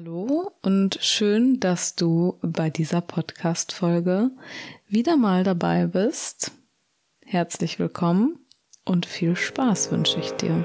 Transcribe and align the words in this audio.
Hallo 0.00 0.52
und 0.62 0.96
schön, 1.00 1.58
dass 1.58 1.96
du 1.96 2.38
bei 2.40 2.70
dieser 2.70 3.00
Podcast-Folge 3.00 4.30
wieder 4.86 5.16
mal 5.16 5.42
dabei 5.42 5.88
bist. 5.88 6.52
Herzlich 7.24 7.80
willkommen 7.80 8.38
und 8.84 9.06
viel 9.06 9.34
Spaß 9.34 9.90
wünsche 9.90 10.20
ich 10.20 10.30
dir. 10.34 10.64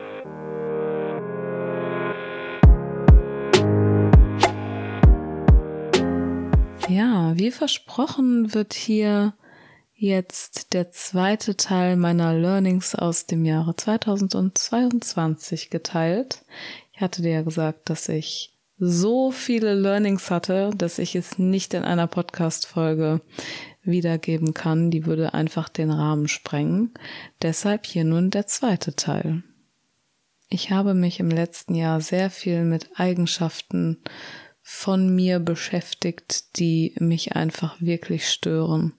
Ja, 6.87 7.33
wie 7.35 7.49
versprochen 7.49 8.53
wird 8.53 8.75
hier 8.75 9.33
jetzt 9.95 10.73
der 10.73 10.91
zweite 10.91 11.57
Teil 11.57 11.95
meiner 11.95 12.35
Learnings 12.35 12.93
aus 12.93 13.25
dem 13.25 13.45
Jahre 13.45 13.75
2022 13.75 15.71
geteilt. 15.71 16.45
Ich 16.93 17.01
hatte 17.01 17.23
dir 17.23 17.31
ja 17.31 17.41
gesagt, 17.41 17.89
dass 17.89 18.07
ich 18.09 18.52
so 18.85 19.31
viele 19.31 19.73
Learnings 19.73 20.29
hatte, 20.29 20.71
dass 20.75 20.99
ich 20.99 21.15
es 21.15 21.39
nicht 21.39 21.73
in 21.73 21.83
einer 21.83 22.07
Podcast-Folge 22.07 23.21
wiedergeben 23.83 24.53
kann. 24.53 24.91
Die 24.91 25.05
würde 25.05 25.33
einfach 25.33 25.69
den 25.69 25.91
Rahmen 25.91 26.27
sprengen. 26.27 26.93
Deshalb 27.41 27.85
hier 27.85 28.03
nun 28.03 28.29
der 28.29 28.47
zweite 28.47 28.95
Teil. 28.95 29.43
Ich 30.49 30.71
habe 30.71 30.93
mich 30.93 31.19
im 31.19 31.29
letzten 31.29 31.75
Jahr 31.75 32.01
sehr 32.01 32.29
viel 32.29 32.63
mit 32.63 32.89
Eigenschaften 32.95 33.97
von 34.61 35.13
mir 35.13 35.39
beschäftigt, 35.39 36.57
die 36.59 36.95
mich 36.99 37.35
einfach 37.35 37.79
wirklich 37.81 38.29
stören. 38.29 38.93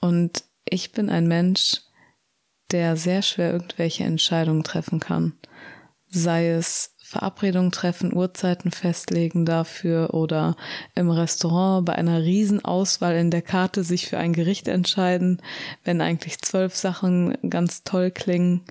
Und 0.00 0.44
ich 0.64 0.92
bin 0.92 1.08
ein 1.08 1.26
Mensch, 1.26 1.82
der 2.70 2.96
sehr 2.96 3.22
schwer 3.22 3.52
irgendwelche 3.52 4.04
Entscheidungen 4.04 4.64
treffen 4.64 5.00
kann. 5.00 5.34
Sei 6.08 6.48
es 6.48 6.96
Verabredungen 7.10 7.72
treffen, 7.72 8.14
Uhrzeiten 8.14 8.70
festlegen 8.70 9.44
dafür 9.44 10.14
oder 10.14 10.54
im 10.94 11.10
Restaurant 11.10 11.84
bei 11.84 11.96
einer 11.96 12.22
Riesenauswahl 12.22 13.16
in 13.16 13.32
der 13.32 13.42
Karte 13.42 13.82
sich 13.82 14.06
für 14.06 14.16
ein 14.16 14.32
Gericht 14.32 14.68
entscheiden, 14.68 15.42
wenn 15.82 16.00
eigentlich 16.00 16.40
zwölf 16.40 16.76
Sachen 16.76 17.36
ganz 17.50 17.82
toll 17.82 18.12
klingen. 18.12 18.62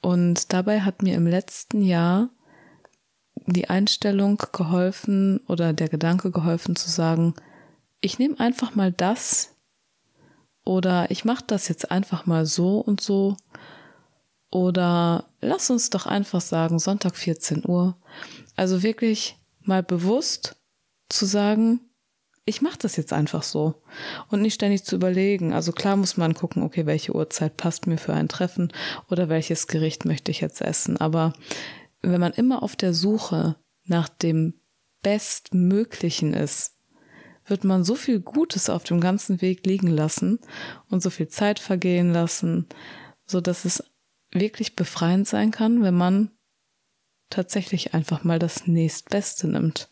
Und 0.00 0.54
dabei 0.54 0.80
hat 0.80 1.02
mir 1.02 1.14
im 1.14 1.26
letzten 1.26 1.82
Jahr 1.82 2.30
die 3.44 3.68
Einstellung 3.68 4.40
geholfen 4.50 5.40
oder 5.46 5.74
der 5.74 5.90
Gedanke 5.90 6.30
geholfen 6.30 6.74
zu 6.74 6.88
sagen, 6.88 7.34
ich 8.00 8.18
nehme 8.18 8.40
einfach 8.40 8.76
mal 8.76 8.92
das 8.92 9.58
oder 10.64 11.10
ich 11.10 11.26
mache 11.26 11.44
das 11.46 11.68
jetzt 11.68 11.90
einfach 11.90 12.24
mal 12.24 12.46
so 12.46 12.78
und 12.78 13.02
so 13.02 13.36
oder 14.50 15.27
lass 15.40 15.70
uns 15.70 15.90
doch 15.90 16.06
einfach 16.06 16.40
sagen, 16.40 16.78
Sonntag 16.78 17.16
14 17.16 17.66
Uhr. 17.66 17.96
Also 18.56 18.82
wirklich 18.82 19.36
mal 19.62 19.82
bewusst 19.82 20.56
zu 21.08 21.26
sagen, 21.26 21.80
ich 22.44 22.62
mache 22.62 22.78
das 22.78 22.96
jetzt 22.96 23.12
einfach 23.12 23.42
so 23.42 23.82
und 24.30 24.40
nicht 24.40 24.54
ständig 24.54 24.82
zu 24.84 24.96
überlegen. 24.96 25.52
Also 25.52 25.72
klar 25.72 25.96
muss 25.96 26.16
man 26.16 26.34
gucken, 26.34 26.62
okay, 26.62 26.86
welche 26.86 27.14
Uhrzeit 27.14 27.58
passt 27.58 27.86
mir 27.86 27.98
für 27.98 28.14
ein 28.14 28.28
Treffen 28.28 28.72
oder 29.10 29.28
welches 29.28 29.66
Gericht 29.66 30.06
möchte 30.06 30.30
ich 30.30 30.40
jetzt 30.40 30.62
essen. 30.62 30.96
Aber 30.96 31.34
wenn 32.00 32.20
man 32.20 32.32
immer 32.32 32.62
auf 32.62 32.74
der 32.74 32.94
Suche 32.94 33.56
nach 33.84 34.08
dem 34.08 34.54
Bestmöglichen 35.02 36.32
ist, 36.32 36.74
wird 37.46 37.64
man 37.64 37.84
so 37.84 37.94
viel 37.94 38.20
Gutes 38.20 38.70
auf 38.70 38.84
dem 38.84 39.00
ganzen 39.00 39.40
Weg 39.40 39.66
liegen 39.66 39.88
lassen 39.88 40.38
und 40.88 41.02
so 41.02 41.10
viel 41.10 41.28
Zeit 41.28 41.58
vergehen 41.58 42.12
lassen, 42.12 42.66
so 43.26 43.40
dass 43.40 43.64
es 43.64 43.84
wirklich 44.32 44.76
befreiend 44.76 45.26
sein 45.26 45.50
kann, 45.50 45.82
wenn 45.82 45.94
man 45.94 46.30
tatsächlich 47.30 47.94
einfach 47.94 48.24
mal 48.24 48.38
das 48.38 48.66
nächstbeste 48.66 49.48
nimmt. 49.48 49.90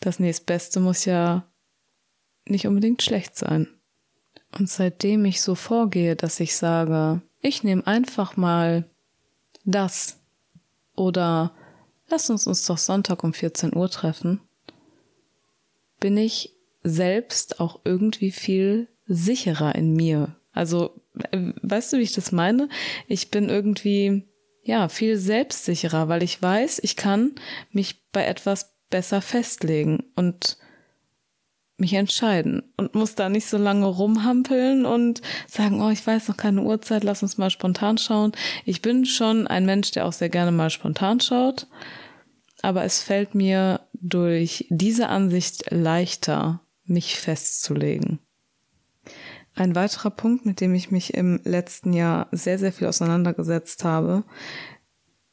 Das 0.00 0.18
nächstbeste 0.18 0.80
muss 0.80 1.04
ja 1.04 1.50
nicht 2.46 2.66
unbedingt 2.66 3.02
schlecht 3.02 3.36
sein. 3.36 3.68
Und 4.58 4.68
seitdem 4.68 5.24
ich 5.24 5.42
so 5.42 5.54
vorgehe, 5.54 6.16
dass 6.16 6.40
ich 6.40 6.56
sage, 6.56 7.22
ich 7.40 7.62
nehme 7.62 7.86
einfach 7.86 8.36
mal 8.36 8.88
das 9.64 10.20
oder 10.94 11.54
lass 12.08 12.30
uns 12.30 12.46
uns 12.46 12.64
doch 12.64 12.78
Sonntag 12.78 13.24
um 13.24 13.32
14 13.32 13.74
Uhr 13.74 13.90
treffen, 13.90 14.40
bin 16.00 16.16
ich 16.16 16.54
selbst 16.82 17.60
auch 17.60 17.80
irgendwie 17.84 18.30
viel 18.30 18.88
sicherer 19.06 19.74
in 19.74 19.94
mir. 19.94 20.36
Also 20.52 21.00
weißt 21.62 21.92
du, 21.92 21.98
wie 21.98 22.02
ich 22.02 22.12
das 22.12 22.32
meine? 22.32 22.68
Ich 23.06 23.30
bin 23.30 23.48
irgendwie, 23.48 24.24
ja, 24.62 24.88
viel 24.88 25.16
selbstsicherer, 25.16 26.08
weil 26.08 26.22
ich 26.22 26.40
weiß, 26.40 26.80
ich 26.82 26.96
kann 26.96 27.34
mich 27.70 28.10
bei 28.12 28.24
etwas 28.24 28.76
besser 28.90 29.20
festlegen 29.20 30.04
und 30.14 30.58
mich 31.78 31.92
entscheiden 31.92 32.62
und 32.76 32.94
muss 32.94 33.14
da 33.14 33.28
nicht 33.28 33.46
so 33.46 33.58
lange 33.58 33.86
rumhampeln 33.86 34.86
und 34.86 35.20
sagen, 35.46 35.82
oh, 35.82 35.90
ich 35.90 36.06
weiß 36.06 36.28
noch 36.28 36.36
keine 36.36 36.62
Uhrzeit, 36.62 37.04
lass 37.04 37.22
uns 37.22 37.36
mal 37.36 37.50
spontan 37.50 37.98
schauen. 37.98 38.32
Ich 38.64 38.80
bin 38.80 39.04
schon 39.04 39.46
ein 39.46 39.66
Mensch, 39.66 39.90
der 39.90 40.06
auch 40.06 40.12
sehr 40.12 40.30
gerne 40.30 40.52
mal 40.52 40.70
spontan 40.70 41.20
schaut, 41.20 41.66
aber 42.62 42.84
es 42.84 43.02
fällt 43.02 43.34
mir 43.34 43.80
durch 43.92 44.66
diese 44.70 45.08
Ansicht 45.08 45.70
leichter, 45.70 46.60
mich 46.84 47.16
festzulegen. 47.16 48.20
Ein 49.58 49.74
weiterer 49.74 50.10
Punkt, 50.10 50.44
mit 50.44 50.60
dem 50.60 50.74
ich 50.74 50.90
mich 50.90 51.14
im 51.14 51.40
letzten 51.42 51.94
Jahr 51.94 52.28
sehr, 52.30 52.58
sehr 52.58 52.72
viel 52.72 52.88
auseinandergesetzt 52.88 53.84
habe, 53.84 54.22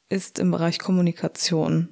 ist 0.07 0.39
im 0.39 0.49
Bereich 0.49 0.79
Kommunikation. 0.79 1.89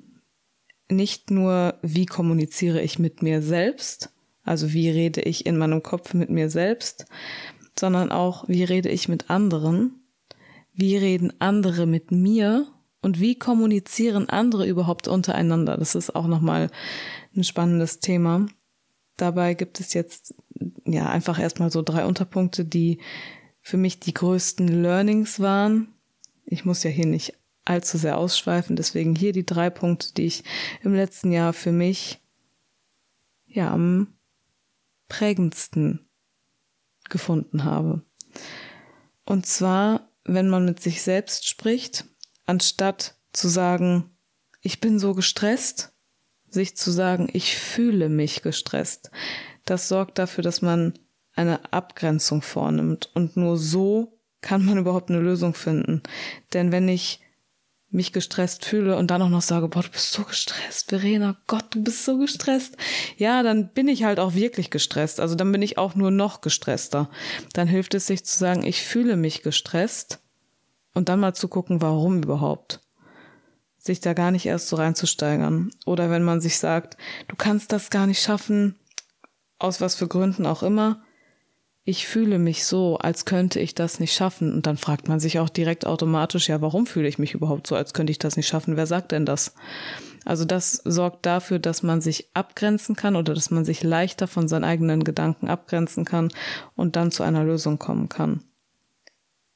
Nicht 0.89 1.29
nur, 1.29 1.75
wie 1.81 2.05
kommuniziere 2.05 2.81
ich 2.81 2.99
mit 2.99 3.21
mir 3.21 3.41
selbst, 3.41 4.13
also 4.43 4.71
wie 4.71 4.89
rede 4.89 5.21
ich 5.21 5.45
in 5.45 5.57
meinem 5.57 5.83
Kopf 5.83 6.13
mit 6.13 6.29
mir 6.29 6.49
selbst, 6.49 7.05
sondern 7.77 8.13
auch, 8.13 8.47
wie 8.47 8.63
rede 8.63 8.87
ich 8.87 9.09
mit 9.09 9.29
anderen, 9.29 10.01
wie 10.73 10.95
reden 10.95 11.33
andere 11.39 11.85
mit 11.85 12.11
mir 12.11 12.65
und 13.01 13.19
wie 13.19 13.35
kommunizieren 13.35 14.29
andere 14.29 14.65
überhaupt 14.65 15.09
untereinander. 15.09 15.75
Das 15.75 15.95
ist 15.95 16.15
auch 16.15 16.27
nochmal 16.27 16.69
ein 17.35 17.43
spannendes 17.43 17.99
Thema. 17.99 18.47
Dabei 19.21 19.53
gibt 19.53 19.79
es 19.79 19.93
jetzt 19.93 20.33
ja 20.83 21.07
einfach 21.07 21.37
erstmal 21.37 21.71
so 21.71 21.83
drei 21.83 22.05
Unterpunkte, 22.05 22.65
die 22.65 22.97
für 23.61 23.77
mich 23.77 23.99
die 23.99 24.15
größten 24.15 24.67
Learnings 24.67 25.39
waren. 25.39 25.93
Ich 26.43 26.65
muss 26.65 26.81
ja 26.81 26.89
hier 26.89 27.05
nicht 27.05 27.37
allzu 27.63 27.99
sehr 27.99 28.17
ausschweifen, 28.17 28.75
deswegen 28.75 29.15
hier 29.15 29.31
die 29.31 29.45
drei 29.45 29.69
Punkte, 29.69 30.11
die 30.15 30.25
ich 30.25 30.43
im 30.81 30.95
letzten 30.95 31.31
Jahr 31.31 31.53
für 31.53 31.71
mich 31.71 32.19
ja 33.45 33.71
am 33.71 34.07
prägendsten 35.07 36.09
gefunden 37.07 37.63
habe. 37.63 38.01
Und 39.23 39.45
zwar, 39.45 40.09
wenn 40.23 40.49
man 40.49 40.65
mit 40.65 40.81
sich 40.81 41.03
selbst 41.03 41.47
spricht, 41.47 42.05
anstatt 42.47 43.17
zu 43.33 43.49
sagen, 43.49 44.09
ich 44.61 44.81
bin 44.81 44.97
so 44.97 45.13
gestresst, 45.13 45.90
sich 46.53 46.75
zu 46.75 46.91
sagen, 46.91 47.29
ich 47.33 47.57
fühle 47.57 48.09
mich 48.09 48.41
gestresst. 48.41 49.11
Das 49.65 49.87
sorgt 49.87 50.19
dafür, 50.19 50.43
dass 50.43 50.61
man 50.61 50.93
eine 51.33 51.73
Abgrenzung 51.73 52.41
vornimmt. 52.41 53.09
Und 53.13 53.37
nur 53.37 53.57
so 53.57 54.19
kann 54.41 54.65
man 54.65 54.77
überhaupt 54.79 55.09
eine 55.09 55.19
Lösung 55.19 55.53
finden. 55.53 56.01
Denn 56.53 56.71
wenn 56.71 56.87
ich 56.87 57.19
mich 57.91 58.13
gestresst 58.13 58.63
fühle 58.63 58.95
und 58.95 59.11
dann 59.11 59.21
auch 59.21 59.29
noch 59.29 59.41
sage, 59.41 59.67
boah, 59.67 59.83
du 59.83 59.89
bist 59.89 60.13
so 60.13 60.23
gestresst, 60.23 60.89
Verena, 60.89 61.37
Gott, 61.47 61.65
du 61.71 61.83
bist 61.83 62.05
so 62.05 62.17
gestresst. 62.17 62.77
Ja, 63.17 63.43
dann 63.43 63.73
bin 63.73 63.89
ich 63.89 64.05
halt 64.05 64.19
auch 64.19 64.33
wirklich 64.33 64.71
gestresst. 64.71 65.19
Also 65.19 65.35
dann 65.35 65.51
bin 65.51 65.61
ich 65.61 65.77
auch 65.77 65.93
nur 65.93 66.09
noch 66.09 66.39
gestresster. 66.39 67.09
Dann 67.53 67.67
hilft 67.67 67.93
es 67.93 68.07
sich 68.07 68.23
zu 68.23 68.37
sagen, 68.37 68.63
ich 68.63 68.81
fühle 68.81 69.17
mich 69.17 69.43
gestresst 69.43 70.19
und 70.93 71.09
dann 71.09 71.19
mal 71.19 71.33
zu 71.33 71.49
gucken, 71.49 71.81
warum 71.81 72.23
überhaupt 72.23 72.80
sich 73.81 73.99
da 73.99 74.13
gar 74.13 74.29
nicht 74.29 74.45
erst 74.45 74.67
so 74.67 74.75
reinzusteigern. 74.75 75.71
Oder 75.85 76.11
wenn 76.11 76.23
man 76.23 76.39
sich 76.39 76.59
sagt, 76.59 76.97
du 77.27 77.35
kannst 77.35 77.71
das 77.71 77.89
gar 77.89 78.05
nicht 78.05 78.21
schaffen, 78.21 78.75
aus 79.57 79.81
was 79.81 79.95
für 79.95 80.07
Gründen 80.07 80.45
auch 80.45 80.61
immer, 80.61 81.01
ich 81.83 82.05
fühle 82.05 82.37
mich 82.37 82.65
so, 82.65 82.99
als 82.99 83.25
könnte 83.25 83.59
ich 83.59 83.73
das 83.73 83.99
nicht 83.99 84.13
schaffen. 84.13 84.53
Und 84.53 84.67
dann 84.67 84.77
fragt 84.77 85.07
man 85.07 85.19
sich 85.19 85.39
auch 85.39 85.49
direkt 85.49 85.87
automatisch, 85.87 86.47
ja, 86.47 86.61
warum 86.61 86.85
fühle 86.85 87.07
ich 87.07 87.17
mich 87.17 87.33
überhaupt 87.33 87.65
so, 87.65 87.75
als 87.75 87.93
könnte 87.93 88.11
ich 88.11 88.19
das 88.19 88.37
nicht 88.37 88.47
schaffen? 88.47 88.77
Wer 88.77 88.85
sagt 88.85 89.11
denn 89.11 89.25
das? 89.25 89.55
Also 90.25 90.45
das 90.45 90.73
sorgt 90.85 91.25
dafür, 91.25 91.57
dass 91.57 91.81
man 91.81 92.01
sich 92.01 92.29
abgrenzen 92.35 92.95
kann 92.95 93.15
oder 93.15 93.33
dass 93.33 93.49
man 93.49 93.65
sich 93.65 93.81
leichter 93.81 94.27
von 94.27 94.47
seinen 94.47 94.63
eigenen 94.63 95.03
Gedanken 95.03 95.49
abgrenzen 95.49 96.05
kann 96.05 96.31
und 96.75 96.95
dann 96.95 97.09
zu 97.09 97.23
einer 97.23 97.43
Lösung 97.43 97.79
kommen 97.79 98.09
kann. 98.09 98.43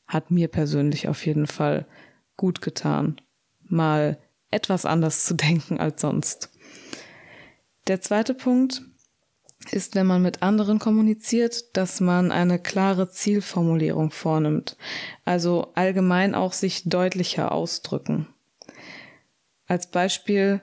Hat 0.07 0.31
mir 0.31 0.47
persönlich 0.47 1.07
auf 1.07 1.23
jeden 1.27 1.45
Fall 1.45 1.85
gut 2.35 2.63
getan 2.63 3.21
mal 3.67 4.17
etwas 4.51 4.85
anders 4.85 5.25
zu 5.25 5.33
denken 5.35 5.79
als 5.79 6.01
sonst. 6.01 6.49
Der 7.87 8.01
zweite 8.01 8.33
Punkt 8.33 8.81
ist, 9.71 9.95
wenn 9.95 10.05
man 10.05 10.21
mit 10.21 10.43
anderen 10.43 10.79
kommuniziert, 10.79 11.75
dass 11.75 11.99
man 11.99 12.31
eine 12.31 12.59
klare 12.59 13.09
Zielformulierung 13.09 14.11
vornimmt. 14.11 14.77
Also 15.23 15.71
allgemein 15.75 16.35
auch 16.35 16.53
sich 16.53 16.83
deutlicher 16.85 17.51
ausdrücken. 17.51 18.27
Als 19.67 19.89
Beispiel 19.89 20.61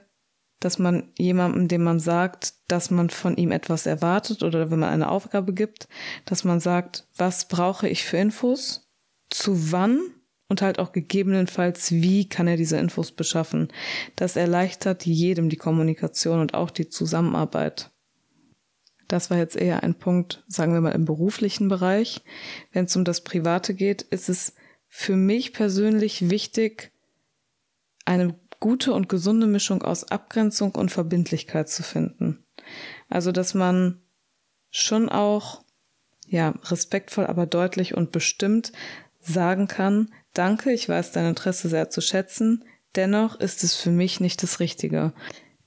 dass 0.63 0.79
man 0.79 1.11
jemandem, 1.17 1.67
dem 1.67 1.83
man 1.83 1.99
sagt, 1.99 2.53
dass 2.67 2.89
man 2.89 3.09
von 3.09 3.35
ihm 3.35 3.51
etwas 3.51 3.85
erwartet 3.85 4.43
oder 4.43 4.71
wenn 4.71 4.79
man 4.79 4.89
eine 4.89 5.09
Aufgabe 5.09 5.53
gibt, 5.53 5.87
dass 6.25 6.43
man 6.43 6.59
sagt, 6.59 7.05
was 7.17 7.47
brauche 7.47 7.89
ich 7.89 8.05
für 8.05 8.17
Infos, 8.17 8.89
zu 9.29 9.71
wann 9.71 9.99
und 10.49 10.61
halt 10.61 10.79
auch 10.79 10.91
gegebenenfalls, 10.91 11.91
wie 11.91 12.27
kann 12.27 12.47
er 12.47 12.57
diese 12.57 12.77
Infos 12.77 13.11
beschaffen. 13.11 13.69
Das 14.15 14.35
erleichtert 14.35 15.05
jedem 15.05 15.49
die 15.49 15.57
Kommunikation 15.57 16.39
und 16.39 16.53
auch 16.53 16.69
die 16.69 16.89
Zusammenarbeit. 16.89 17.91
Das 19.07 19.29
war 19.29 19.37
jetzt 19.37 19.55
eher 19.55 19.83
ein 19.83 19.95
Punkt, 19.95 20.43
sagen 20.47 20.73
wir 20.73 20.81
mal, 20.81 20.91
im 20.91 21.05
beruflichen 21.05 21.67
Bereich. 21.69 22.21
Wenn 22.71 22.85
es 22.85 22.95
um 22.95 23.03
das 23.03 23.21
Private 23.21 23.73
geht, 23.73 24.01
ist 24.01 24.29
es 24.29 24.55
für 24.87 25.15
mich 25.15 25.53
persönlich 25.53 26.29
wichtig, 26.29 26.91
eine 28.05 28.35
gute 28.59 28.93
und 28.93 29.09
gesunde 29.09 29.47
Mischung 29.47 29.81
aus 29.81 30.05
Abgrenzung 30.05 30.75
und 30.75 30.91
Verbindlichkeit 30.91 31.69
zu 31.69 31.83
finden. 31.83 32.45
Also, 33.09 33.31
dass 33.31 33.53
man 33.53 34.01
schon 34.69 35.09
auch, 35.09 35.63
ja, 36.27 36.55
respektvoll, 36.63 37.25
aber 37.25 37.45
deutlich 37.45 37.93
und 37.93 38.11
bestimmt 38.11 38.71
sagen 39.19 39.67
kann, 39.67 40.13
danke, 40.33 40.71
ich 40.71 40.89
weiß 40.89 41.11
dein 41.11 41.27
Interesse 41.27 41.69
sehr 41.69 41.89
zu 41.89 42.01
schätzen, 42.01 42.65
dennoch 42.95 43.39
ist 43.39 43.63
es 43.63 43.75
für 43.75 43.91
mich 43.91 44.19
nicht 44.19 44.43
das 44.43 44.59
Richtige. 44.59 45.13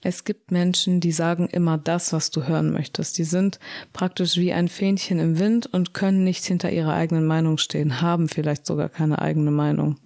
Es 0.03 0.25
gibt 0.25 0.53
Menschen, 0.53 1.01
die 1.01 1.11
sagen 1.11 1.49
immer 1.49 1.79
das, 1.79 2.13
was 2.13 2.31
du 2.31 2.47
hören 2.47 2.73
möchtest. 2.73 3.19
Die 3.19 3.25
sind 3.25 3.59
praktisch 3.93 4.37
wie 4.37 4.53
ein 4.53 4.69
Fähnchen 4.69 5.19
im 5.19 5.39
Wind 5.39 5.67
und 5.67 5.95
können 5.95 6.23
nicht 6.23 6.45
hinter 6.45 6.71
ihrer 6.71 6.93
eigenen 6.93 7.27
Meinung 7.27 7.59
stehen, 7.59 8.01
haben 8.01 8.29
vielleicht 8.29 8.67
sogar 8.67 8.89
keine 8.89 9.21
eigene 9.21 9.51
Meinung. 9.51 9.99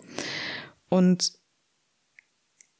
Und 0.88 1.32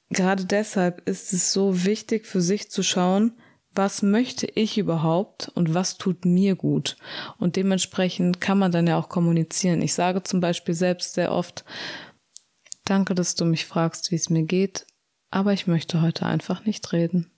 gerade 0.09 0.44
deshalb 0.44 1.06
ist 1.09 1.32
es 1.32 1.53
so 1.53 1.85
wichtig 1.85 2.27
für 2.27 2.41
sich 2.41 2.71
zu 2.71 2.82
schauen, 2.82 3.32
was 3.75 4.02
möchte 4.02 4.46
ich 4.46 4.78
überhaupt 4.78 5.50
und 5.55 5.75
was 5.75 5.96
tut 5.96 6.25
mir 6.25 6.56
gut. 6.56 6.96
Und 7.38 7.56
dementsprechend 7.56 8.40
kann 8.40 8.58
man 8.58 8.72
dann 8.72 8.87
ja 8.87 8.99
auch 8.99 9.08
kommunizieren. 9.08 9.81
Ich 9.82 9.94
sage 9.94 10.22
zum 10.22 10.40
Beispiel 10.40 10.75
selbst 10.75 11.14
sehr 11.14 11.32
oft, 11.32 11.64
danke, 12.84 13.14
dass 13.14 13.37
du 13.37 13.44
mich 13.44 13.67
fragst, 13.67 14.11
wie 14.11 14.17
es 14.17 14.31
mir 14.31 14.43
geht, 14.43 14.87
aber 15.31 15.52
ich 15.52 15.67
möchte 15.67 16.02
heute 16.02 16.26
einfach 16.26 16.64
nicht 16.67 16.93
reden. 16.93 17.31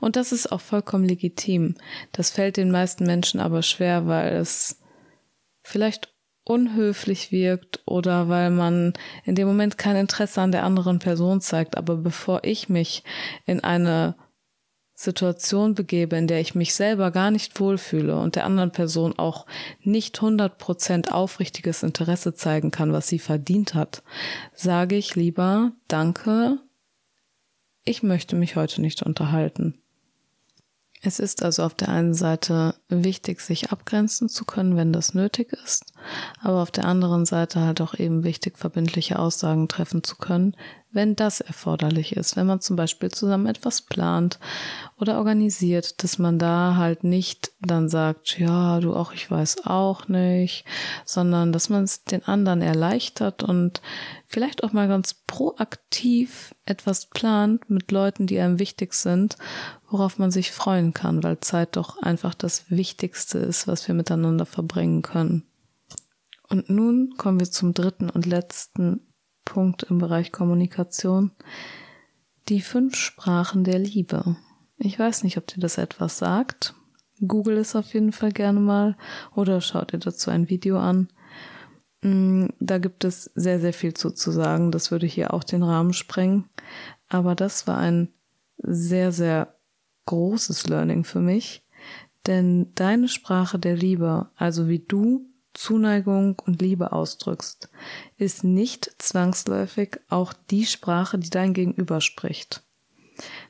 Und 0.00 0.16
das 0.16 0.32
ist 0.32 0.50
auch 0.50 0.60
vollkommen 0.60 1.04
legitim. 1.04 1.74
Das 2.12 2.30
fällt 2.30 2.56
den 2.56 2.70
meisten 2.70 3.04
Menschen 3.04 3.40
aber 3.40 3.62
schwer, 3.62 4.06
weil 4.06 4.36
es 4.36 4.80
vielleicht 5.62 6.12
unhöflich 6.44 7.30
wirkt 7.30 7.80
oder 7.84 8.28
weil 8.28 8.50
man 8.50 8.94
in 9.24 9.34
dem 9.34 9.46
Moment 9.46 9.76
kein 9.76 9.96
Interesse 9.96 10.40
an 10.40 10.52
der 10.52 10.64
anderen 10.64 10.98
Person 10.98 11.40
zeigt. 11.40 11.76
Aber 11.76 11.96
bevor 11.96 12.42
ich 12.44 12.68
mich 12.68 13.04
in 13.44 13.62
eine 13.62 14.16
Situation 15.00 15.76
begebe, 15.76 16.16
in 16.16 16.26
der 16.26 16.40
ich 16.40 16.56
mich 16.56 16.74
selber 16.74 17.12
gar 17.12 17.30
nicht 17.30 17.60
wohlfühle 17.60 18.18
und 18.18 18.34
der 18.34 18.44
anderen 18.44 18.72
Person 18.72 19.16
auch 19.16 19.46
nicht 19.80 20.18
100% 20.18 21.12
aufrichtiges 21.12 21.84
Interesse 21.84 22.34
zeigen 22.34 22.72
kann, 22.72 22.92
was 22.92 23.06
sie 23.06 23.20
verdient 23.20 23.74
hat, 23.74 24.02
sage 24.54 24.96
ich 24.96 25.14
lieber 25.14 25.70
Danke, 25.86 26.58
ich 27.84 28.02
möchte 28.02 28.34
mich 28.34 28.56
heute 28.56 28.80
nicht 28.80 29.04
unterhalten. 29.04 29.80
Es 31.00 31.20
ist 31.20 31.44
also 31.44 31.62
auf 31.62 31.74
der 31.74 31.90
einen 31.90 32.14
Seite 32.14 32.74
wichtig, 32.88 33.40
sich 33.40 33.70
abgrenzen 33.70 34.28
zu 34.28 34.44
können, 34.44 34.76
wenn 34.76 34.92
das 34.92 35.14
nötig 35.14 35.52
ist, 35.64 35.92
aber 36.42 36.62
auf 36.62 36.70
der 36.70 36.84
anderen 36.84 37.24
Seite 37.24 37.60
halt 37.60 37.80
auch 37.80 37.94
eben 37.94 38.24
wichtig, 38.24 38.58
verbindliche 38.58 39.18
Aussagen 39.18 39.68
treffen 39.68 40.02
zu 40.02 40.16
können, 40.16 40.54
wenn 40.90 41.16
das 41.16 41.40
erforderlich 41.40 42.16
ist. 42.16 42.36
Wenn 42.36 42.46
man 42.46 42.60
zum 42.60 42.76
Beispiel 42.76 43.10
zusammen 43.10 43.46
etwas 43.46 43.82
plant 43.82 44.38
oder 44.98 45.18
organisiert, 45.18 46.02
dass 46.02 46.18
man 46.18 46.38
da 46.38 46.76
halt 46.76 47.04
nicht 47.04 47.52
dann 47.60 47.88
sagt, 47.88 48.38
ja, 48.38 48.80
du 48.80 48.94
auch, 48.94 49.12
ich 49.12 49.30
weiß 49.30 49.66
auch 49.66 50.08
nicht, 50.08 50.64
sondern 51.04 51.52
dass 51.52 51.68
man 51.68 51.84
es 51.84 52.04
den 52.04 52.24
anderen 52.24 52.62
erleichtert 52.62 53.42
und 53.42 53.82
vielleicht 54.26 54.64
auch 54.64 54.72
mal 54.72 54.88
ganz 54.88 55.14
proaktiv 55.26 56.54
etwas 56.64 57.06
plant 57.06 57.68
mit 57.68 57.90
Leuten, 57.90 58.26
die 58.26 58.38
einem 58.38 58.58
wichtig 58.58 58.94
sind, 58.94 59.36
worauf 59.90 60.18
man 60.18 60.30
sich 60.30 60.52
freuen 60.52 60.94
kann, 60.94 61.22
weil 61.22 61.40
Zeit 61.40 61.76
doch 61.76 62.00
einfach 62.02 62.34
das 62.34 62.70
Wichtigste 62.70 63.38
ist, 63.38 63.66
was 63.66 63.86
wir 63.88 63.94
miteinander 63.94 64.46
verbringen 64.46 65.02
können. 65.02 65.47
Und 66.48 66.70
nun 66.70 67.14
kommen 67.16 67.40
wir 67.40 67.50
zum 67.50 67.74
dritten 67.74 68.08
und 68.10 68.26
letzten 68.26 69.00
Punkt 69.44 69.84
im 69.84 69.98
Bereich 69.98 70.32
Kommunikation. 70.32 71.32
Die 72.48 72.60
fünf 72.60 72.96
Sprachen 72.96 73.64
der 73.64 73.78
Liebe. 73.78 74.36
Ich 74.78 74.98
weiß 74.98 75.24
nicht, 75.24 75.36
ob 75.36 75.46
dir 75.46 75.60
das 75.60 75.78
etwas 75.78 76.18
sagt. 76.18 76.74
Google 77.26 77.58
es 77.58 77.76
auf 77.76 77.92
jeden 77.94 78.12
Fall 78.12 78.32
gerne 78.32 78.60
mal 78.60 78.96
oder 79.34 79.60
schaut 79.60 79.92
dir 79.92 79.98
dazu 79.98 80.30
ein 80.30 80.48
Video 80.48 80.78
an. 80.78 81.08
Mm, 82.02 82.46
da 82.60 82.78
gibt 82.78 83.04
es 83.04 83.24
sehr, 83.34 83.60
sehr 83.60 83.72
viel 83.72 83.94
zu, 83.94 84.10
zu 84.10 84.30
sagen. 84.30 84.70
Das 84.70 84.90
würde 84.90 85.06
hier 85.06 85.34
auch 85.34 85.44
den 85.44 85.62
Rahmen 85.62 85.92
sprengen. 85.92 86.48
Aber 87.08 87.34
das 87.34 87.66
war 87.66 87.78
ein 87.78 88.08
sehr, 88.58 89.12
sehr 89.12 89.54
großes 90.06 90.68
Learning 90.68 91.04
für 91.04 91.20
mich. 91.20 91.64
Denn 92.26 92.72
deine 92.74 93.08
Sprache 93.08 93.58
der 93.58 93.76
Liebe, 93.76 94.30
also 94.36 94.68
wie 94.68 94.80
du 94.80 95.27
Zuneigung 95.58 96.38
und 96.46 96.62
Liebe 96.62 96.92
ausdrückst, 96.92 97.68
ist 98.16 98.44
nicht 98.44 98.94
zwangsläufig 98.98 99.98
auch 100.08 100.32
die 100.50 100.64
Sprache, 100.64 101.18
die 101.18 101.30
dein 101.30 101.52
Gegenüber 101.52 102.00
spricht. 102.00 102.62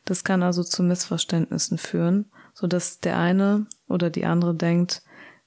Das 0.06 0.24
kann 0.24 0.42
also 0.42 0.64
zu 0.64 0.82
Missverständnissen 0.82 1.76
führen, 1.76 2.24
so 2.54 2.66
dass 2.66 3.00
der 3.00 3.18
eine 3.18 3.66
oder 3.88 4.08
die 4.08 4.24
andere 4.24 4.54
denkt, 4.54 5.02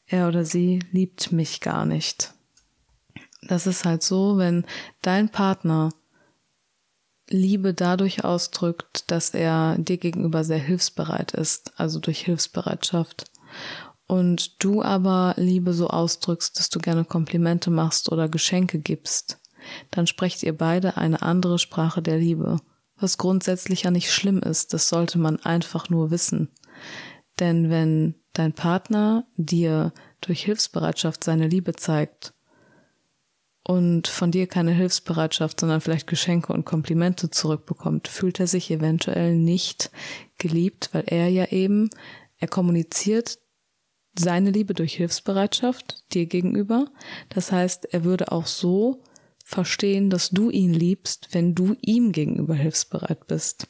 er 0.06 0.28
oder 0.28 0.46
sie 0.46 0.80
liebt 0.92 1.31
mich 1.31 1.62
gar 1.62 1.86
nicht. 1.86 2.34
Das 3.42 3.66
ist 3.66 3.86
halt 3.86 4.04
so, 4.04 4.38
wenn 4.38 4.66
dein 5.02 5.30
Partner 5.30 5.90
Liebe 7.28 7.74
dadurch 7.74 8.24
ausdrückt, 8.24 9.10
dass 9.10 9.31
er 9.31 9.78
dir 9.80 9.98
gegenüber 9.98 10.44
sehr 10.44 10.60
hilfsbereit 10.60 11.31
ist, 11.31 11.74
also 11.80 12.00
durch 12.00 12.19
Hilfsbereitschaft 12.24 13.31
und 14.12 14.62
du 14.62 14.81
aber 14.81 15.36
Liebe 15.38 15.72
so 15.72 15.88
ausdrückst, 15.88 16.60
dass 16.60 16.69
du 16.69 16.80
gerne 16.80 17.06
Komplimente 17.06 17.72
machst 17.72 18.12
oder 18.12 18.28
Geschenke 18.28 18.78
gibst, 18.78 19.40
dann 19.90 20.06
sprecht 20.06 20.44
ihr 20.44 20.58
beide 20.58 20.98
eine 20.98 21.22
andere 21.22 21.58
Sprache 21.58 22.02
der 22.02 22.18
Liebe, 22.18 22.58
was 22.98 23.18
grundsätzlich 23.18 23.84
ja 23.84 23.92
nicht 23.92 24.12
schlimm 24.12 24.40
ist, 24.40 24.74
das 24.74 24.90
sollte 24.90 25.18
man 25.18 25.38
einfach 25.38 25.90
nur 25.90 26.12
wissen. 26.12 26.50
Denn 27.40 27.69
wenn 27.69 28.15
dein 28.34 28.51
Partner 28.51 29.25
dir 29.38 29.94
durch 30.20 30.44
Hilfsbereitschaft 30.44 31.24
seine 31.24 31.48
Liebe 31.48 31.72
zeigt 31.72 32.34
und 33.63 34.10
von 34.10 34.30
dir 34.30 34.46
keine 34.48 34.72
Hilfsbereitschaft, 34.72 35.58
sondern 35.58 35.80
vielleicht 35.80 36.08
Geschenke 36.08 36.51
und 36.51 36.65
Komplimente 36.65 37.30
zurückbekommt, 37.30 38.10
fühlt 38.10 38.41
er 38.41 38.48
sich 38.48 38.72
eventuell 38.72 39.38
nicht 39.38 39.89
geliebt, 40.38 40.89
weil 40.91 41.06
er 41.08 41.30
ja 41.30 41.46
eben, 41.46 41.89
er 42.39 42.50
kommuniziert 42.50 43.38
seine 44.18 44.51
Liebe 44.51 44.74
durch 44.74 44.96
Hilfsbereitschaft 44.96 46.03
dir 46.13 46.25
gegenüber. 46.25 46.86
Das 47.30 47.51
heißt, 47.51 47.94
er 47.94 48.03
würde 48.03 48.32
auch 48.32 48.48
so 48.48 49.03
verstehen, 49.44 50.10
dass 50.10 50.30
du 50.30 50.50
ihn 50.50 50.74
liebst, 50.74 51.30
wenn 51.32 51.56
du 51.56 51.75
ihm 51.82 52.12
gegenüber 52.12 52.56
hilfsbereit 52.56 53.27
bist. 53.27 53.68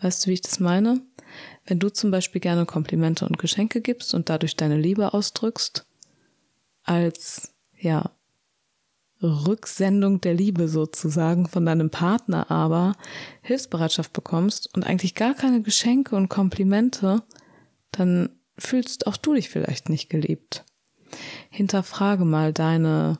Weißt 0.00 0.24
du, 0.24 0.30
wie 0.30 0.34
ich 0.34 0.42
das 0.42 0.60
meine? 0.60 1.02
Wenn 1.64 1.78
du 1.78 1.88
zum 1.88 2.10
Beispiel 2.10 2.40
gerne 2.40 2.66
Komplimente 2.66 3.26
und 3.26 3.38
Geschenke 3.38 3.80
gibst 3.80 4.14
und 4.14 4.28
dadurch 4.28 4.56
deine 4.56 4.76
Liebe 4.76 5.14
ausdrückst, 5.14 5.86
als, 6.82 7.54
ja, 7.78 8.10
Rücksendung 9.22 10.20
der 10.20 10.34
Liebe 10.34 10.66
sozusagen 10.66 11.46
von 11.46 11.64
deinem 11.64 11.90
Partner 11.90 12.50
aber 12.50 12.96
Hilfsbereitschaft 13.42 14.12
bekommst 14.12 14.74
und 14.74 14.84
eigentlich 14.84 15.14
gar 15.14 15.34
keine 15.34 15.62
Geschenke 15.62 16.16
und 16.16 16.28
Komplimente, 16.28 17.22
dann 17.92 18.30
fühlst 18.58 19.06
auch 19.06 19.16
du 19.16 19.34
dich 19.34 19.48
vielleicht 19.48 19.88
nicht 19.88 20.08
geliebt. 20.08 20.64
Hinterfrage 21.50 22.24
mal 22.24 22.52
deine 22.52 23.18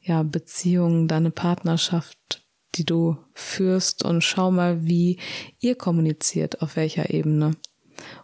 ja, 0.00 0.22
Beziehung, 0.22 1.08
deine 1.08 1.30
Partnerschaft, 1.30 2.46
die 2.74 2.84
du 2.84 3.16
führst 3.32 4.04
und 4.04 4.22
schau 4.22 4.50
mal, 4.50 4.84
wie 4.84 5.18
ihr 5.60 5.76
kommuniziert, 5.76 6.62
auf 6.62 6.76
welcher 6.76 7.10
Ebene. 7.10 7.52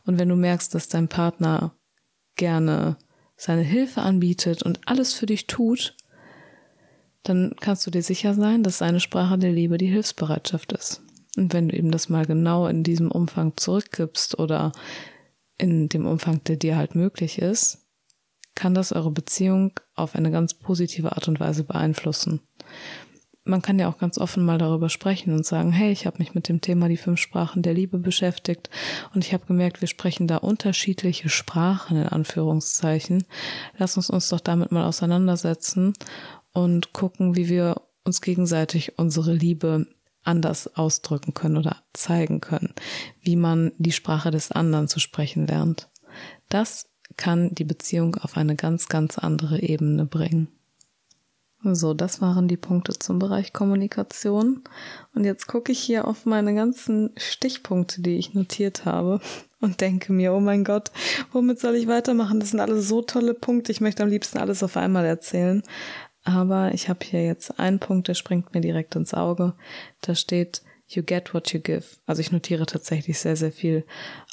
Und 0.04 0.18
wenn 0.18 0.28
du 0.28 0.36
merkst, 0.36 0.74
dass 0.74 0.88
dein 0.88 1.08
Partner 1.08 1.74
gerne 2.36 2.96
seine 3.36 3.62
Hilfe 3.62 4.02
anbietet 4.02 4.62
und 4.62 4.80
alles 4.86 5.14
für 5.14 5.26
dich 5.26 5.46
tut, 5.46 5.96
dann 7.22 7.54
kannst 7.60 7.86
du 7.86 7.90
dir 7.90 8.02
sicher 8.02 8.34
sein, 8.34 8.62
dass 8.62 8.78
seine 8.78 9.00
Sprache 9.00 9.38
der 9.38 9.52
Liebe 9.52 9.78
die 9.78 9.86
Hilfsbereitschaft 9.86 10.72
ist. 10.72 11.02
Und 11.36 11.52
wenn 11.52 11.68
du 11.68 11.76
eben 11.76 11.90
das 11.90 12.08
mal 12.08 12.26
genau 12.26 12.66
in 12.66 12.82
diesem 12.82 13.10
Umfang 13.10 13.56
zurückgibst 13.56 14.38
oder 14.38 14.72
in 15.60 15.88
dem 15.88 16.06
Umfang, 16.06 16.42
der 16.44 16.56
dir 16.56 16.76
halt 16.76 16.94
möglich 16.94 17.38
ist, 17.38 17.86
kann 18.54 18.74
das 18.74 18.92
eure 18.92 19.10
Beziehung 19.10 19.78
auf 19.94 20.14
eine 20.14 20.30
ganz 20.30 20.54
positive 20.54 21.12
Art 21.12 21.28
und 21.28 21.40
Weise 21.40 21.64
beeinflussen. 21.64 22.40
man 23.44 23.62
kann 23.62 23.78
ja 23.78 23.88
auch 23.88 23.98
ganz 23.98 24.18
offen 24.18 24.44
mal 24.44 24.58
darüber 24.58 24.88
sprechen 24.88 25.34
und 25.34 25.46
sagen, 25.46 25.72
hey, 25.72 25.90
ich 25.90 26.06
habe 26.06 26.18
mich 26.18 26.34
mit 26.34 26.48
dem 26.48 26.60
Thema 26.60 26.88
die 26.88 26.98
fünf 26.98 27.18
Sprachen 27.18 27.62
der 27.62 27.74
Liebe 27.74 27.98
beschäftigt 27.98 28.70
und 29.14 29.24
ich 29.24 29.32
habe 29.32 29.46
gemerkt, 29.46 29.80
wir 29.80 29.88
sprechen 29.88 30.26
da 30.28 30.36
unterschiedliche 30.36 31.28
Sprachen 31.28 31.96
in 31.96 32.06
Anführungszeichen. 32.06 33.24
Lass 33.76 33.96
uns 33.96 34.10
uns 34.10 34.28
doch 34.28 34.40
damit 34.40 34.72
mal 34.72 34.84
auseinandersetzen 34.84 35.94
und 36.52 36.92
gucken, 36.92 37.34
wie 37.34 37.48
wir 37.48 37.80
uns 38.04 38.20
gegenseitig 38.20 38.98
unsere 38.98 39.32
Liebe 39.32 39.86
anders 40.22 40.74
ausdrücken 40.76 41.34
können 41.34 41.56
oder 41.56 41.82
zeigen 41.92 42.40
können, 42.40 42.74
wie 43.22 43.36
man 43.36 43.72
die 43.78 43.92
Sprache 43.92 44.30
des 44.30 44.52
anderen 44.52 44.88
zu 44.88 45.00
sprechen 45.00 45.46
lernt. 45.46 45.88
Das 46.48 46.90
kann 47.16 47.54
die 47.54 47.64
Beziehung 47.64 48.16
auf 48.16 48.36
eine 48.36 48.56
ganz, 48.56 48.88
ganz 48.88 49.18
andere 49.18 49.60
Ebene 49.60 50.06
bringen. 50.06 50.48
So, 51.62 51.92
das 51.92 52.22
waren 52.22 52.48
die 52.48 52.56
Punkte 52.56 52.94
zum 52.98 53.18
Bereich 53.18 53.52
Kommunikation. 53.52 54.62
Und 55.14 55.24
jetzt 55.24 55.46
gucke 55.46 55.72
ich 55.72 55.78
hier 55.78 56.08
auf 56.08 56.24
meine 56.24 56.54
ganzen 56.54 57.10
Stichpunkte, 57.18 58.00
die 58.00 58.16
ich 58.16 58.32
notiert 58.32 58.86
habe 58.86 59.20
und 59.60 59.82
denke 59.82 60.12
mir, 60.12 60.32
oh 60.32 60.40
mein 60.40 60.64
Gott, 60.64 60.90
womit 61.32 61.60
soll 61.60 61.74
ich 61.74 61.86
weitermachen? 61.86 62.40
Das 62.40 62.50
sind 62.50 62.60
alles 62.60 62.88
so 62.88 63.02
tolle 63.02 63.34
Punkte. 63.34 63.72
Ich 63.72 63.82
möchte 63.82 64.02
am 64.02 64.08
liebsten 64.08 64.38
alles 64.38 64.62
auf 64.62 64.78
einmal 64.78 65.04
erzählen. 65.04 65.62
Aber 66.22 66.74
ich 66.74 66.88
habe 66.88 67.04
hier 67.04 67.24
jetzt 67.24 67.58
einen 67.58 67.78
Punkt, 67.78 68.08
der 68.08 68.14
springt 68.14 68.52
mir 68.52 68.60
direkt 68.60 68.94
ins 68.94 69.14
Auge. 69.14 69.54
Da 70.02 70.14
steht, 70.14 70.62
you 70.88 71.02
get 71.02 71.32
what 71.32 71.52
you 71.52 71.60
give. 71.60 71.84
Also 72.06 72.20
ich 72.20 72.32
notiere 72.32 72.66
tatsächlich 72.66 73.18
sehr, 73.18 73.36
sehr 73.36 73.52
viel 73.52 73.84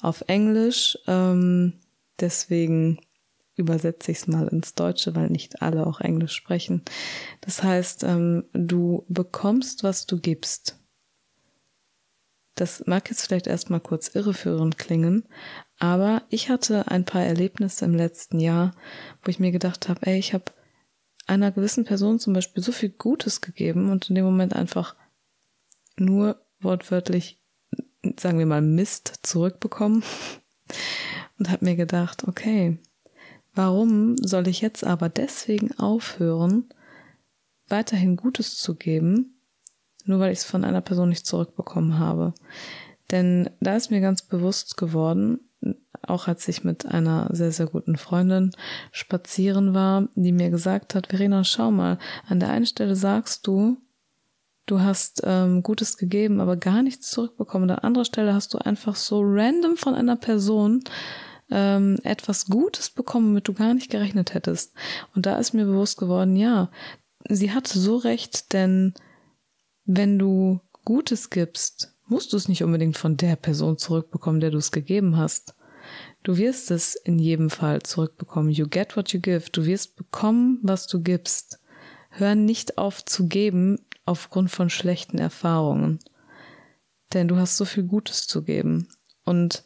auf 0.02 0.24
Englisch. 0.28 0.98
Ähm, 1.08 1.74
deswegen 2.20 3.00
übersetze 3.56 4.12
ich 4.12 4.20
es 4.20 4.28
mal 4.28 4.48
ins 4.48 4.76
Deutsche, 4.76 5.16
weil 5.16 5.30
nicht 5.30 5.62
alle 5.62 5.86
auch 5.88 6.00
Englisch 6.00 6.34
sprechen. 6.34 6.84
Das 7.42 7.64
heißt, 7.64 8.04
ähm, 8.04 8.46
du 8.54 9.06
bekommst, 9.08 9.84
was 9.84 10.06
du 10.06 10.20
gibst. 10.20 10.80
Das 12.56 12.84
mag 12.88 13.10
jetzt 13.10 13.26
vielleicht 13.26 13.48
erstmal 13.48 13.80
kurz 13.80 14.08
irreführend 14.10 14.80
klingen, 14.80 15.28
aber 15.78 16.24
ich 16.30 16.50
hatte 16.50 16.88
ein 16.88 17.06
paar 17.06 17.22
Erlebnisse 17.22 17.86
im 17.86 17.94
letzten 17.94 18.40
Jahr, 18.40 18.74
wo 19.22 19.30
ich 19.30 19.40
mir 19.40 19.52
gedacht 19.52 19.90
habe, 19.90 20.08
ey, 20.08 20.18
ich 20.18 20.34
habe 20.34 20.46
einer 21.28 21.52
gewissen 21.52 21.86
Person 21.86 22.20
zum 22.20 22.34
Beispiel 22.34 22.64
so 22.64 22.72
viel 22.72 22.90
Gutes 22.90 23.42
gegeben 23.42 23.92
und 23.92 24.10
in 24.10 24.16
dem 24.16 24.26
Moment 24.26 24.56
einfach 24.56 24.96
nur 25.98 26.42
wortwörtlich, 26.60 27.42
sagen 28.20 28.40
wir 28.40 28.46
mal, 28.46 28.62
Mist 28.62 29.20
zurückbekommen 29.24 30.04
und 31.40 31.50
habe 31.50 31.66
mir 31.66 31.76
gedacht, 31.76 32.28
okay, 32.28 32.80
Warum 33.58 34.18
soll 34.18 34.48
ich 34.48 34.62
jetzt 34.62 34.84
aber 34.84 35.10
deswegen 35.10 35.72
aufhören, 35.80 36.70
weiterhin 37.68 38.16
Gutes 38.16 38.56
zu 38.60 38.76
geben, 38.76 39.42
nur 40.06 40.20
weil 40.20 40.32
ich 40.32 40.38
es 40.38 40.46
von 40.46 40.64
einer 40.64 40.82
Person 40.82 41.10
nicht 41.10 41.26
zurückbekommen 41.26 41.98
habe? 41.98 42.36
Denn 43.10 43.50
da 43.60 43.76
ist 43.76 43.90
mir 43.90 44.00
ganz 44.00 44.22
bewusst 44.22 44.78
geworden, 44.78 45.40
auch 46.08 46.28
als 46.28 46.48
ich 46.48 46.64
mit 46.64 46.86
einer 46.86 47.30
sehr, 47.32 47.52
sehr 47.52 47.68
guten 47.68 47.98
Freundin 47.98 48.52
spazieren 48.92 49.74
war, 49.74 50.08
die 50.16 50.32
mir 50.32 50.50
gesagt 50.50 50.96
hat, 50.96 51.08
Verena, 51.08 51.44
schau 51.44 51.72
mal, 51.72 51.98
an 52.28 52.40
der 52.40 52.50
einen 52.50 52.66
Stelle 52.66 52.96
sagst 52.96 53.48
du, 53.48 53.78
du 54.66 54.82
hast 54.82 55.22
ähm, 55.24 55.64
Gutes 55.64 55.98
gegeben, 55.98 56.40
aber 56.40 56.58
gar 56.58 56.84
nichts 56.84 57.10
zurückbekommen. 57.10 57.70
An 57.70 57.76
der 57.76 57.84
anderen 57.84 58.06
Stelle 58.06 58.34
hast 58.34 58.54
du 58.54 58.58
einfach 58.58 58.96
so 58.96 59.22
random 59.24 59.78
von 59.78 59.96
einer 59.96 60.16
Person 60.16 60.84
ähm, 61.50 61.98
etwas 62.04 62.46
Gutes 62.46 62.90
bekommen, 62.90 63.30
womit 63.30 63.48
du 63.48 63.54
gar 63.54 63.74
nicht 63.74 63.90
gerechnet 63.90 64.34
hättest. 64.34 64.74
Und 65.16 65.26
da 65.26 65.38
ist 65.38 65.54
mir 65.54 65.66
bewusst 65.66 65.98
geworden, 65.98 66.36
ja, 66.36 66.70
sie 67.30 67.52
hatte 67.52 67.80
so 67.80 67.98
recht, 67.98 68.54
denn 68.54 68.94
wenn 69.86 70.20
du 70.20 70.60
Gutes 70.84 71.30
gibst, 71.30 71.94
musst 72.06 72.32
du 72.32 72.38
es 72.38 72.48
nicht 72.48 72.64
unbedingt 72.64 72.98
von 72.98 73.18
der 73.18 73.36
Person 73.36 73.78
zurückbekommen, 73.78 74.40
der 74.40 74.52
du 74.52 74.58
es 74.58 74.72
gegeben 74.72 75.18
hast. 75.18 75.56
Du 76.24 76.38
wirst 76.38 76.72
es 76.72 76.96
in 76.96 77.20
jedem 77.20 77.50
Fall 77.50 77.82
zurückbekommen. 77.84 78.52
You 78.52 78.68
get 78.68 78.98
what 78.98 79.10
you 79.10 79.22
give. 79.22 79.50
Du 79.52 79.66
wirst 79.66 79.96
bekommen, 79.96 80.60
was 80.62 80.88
du 80.88 81.02
gibst. 81.02 81.60
Hör 82.10 82.36
nicht 82.36 82.78
auf 82.78 83.06
zu 83.06 83.28
geben 83.28 83.80
aufgrund 84.06 84.52
von 84.52 84.70
schlechten 84.70 85.18
Erfahrungen. 85.18 86.00
Denn 87.14 87.28
du 87.28 87.38
hast 87.38 87.58
so 87.58 87.66
viel 87.66 87.84
Gutes 87.84 88.28
zu 88.28 88.44
geben. 88.44 88.90
Und 89.24 89.64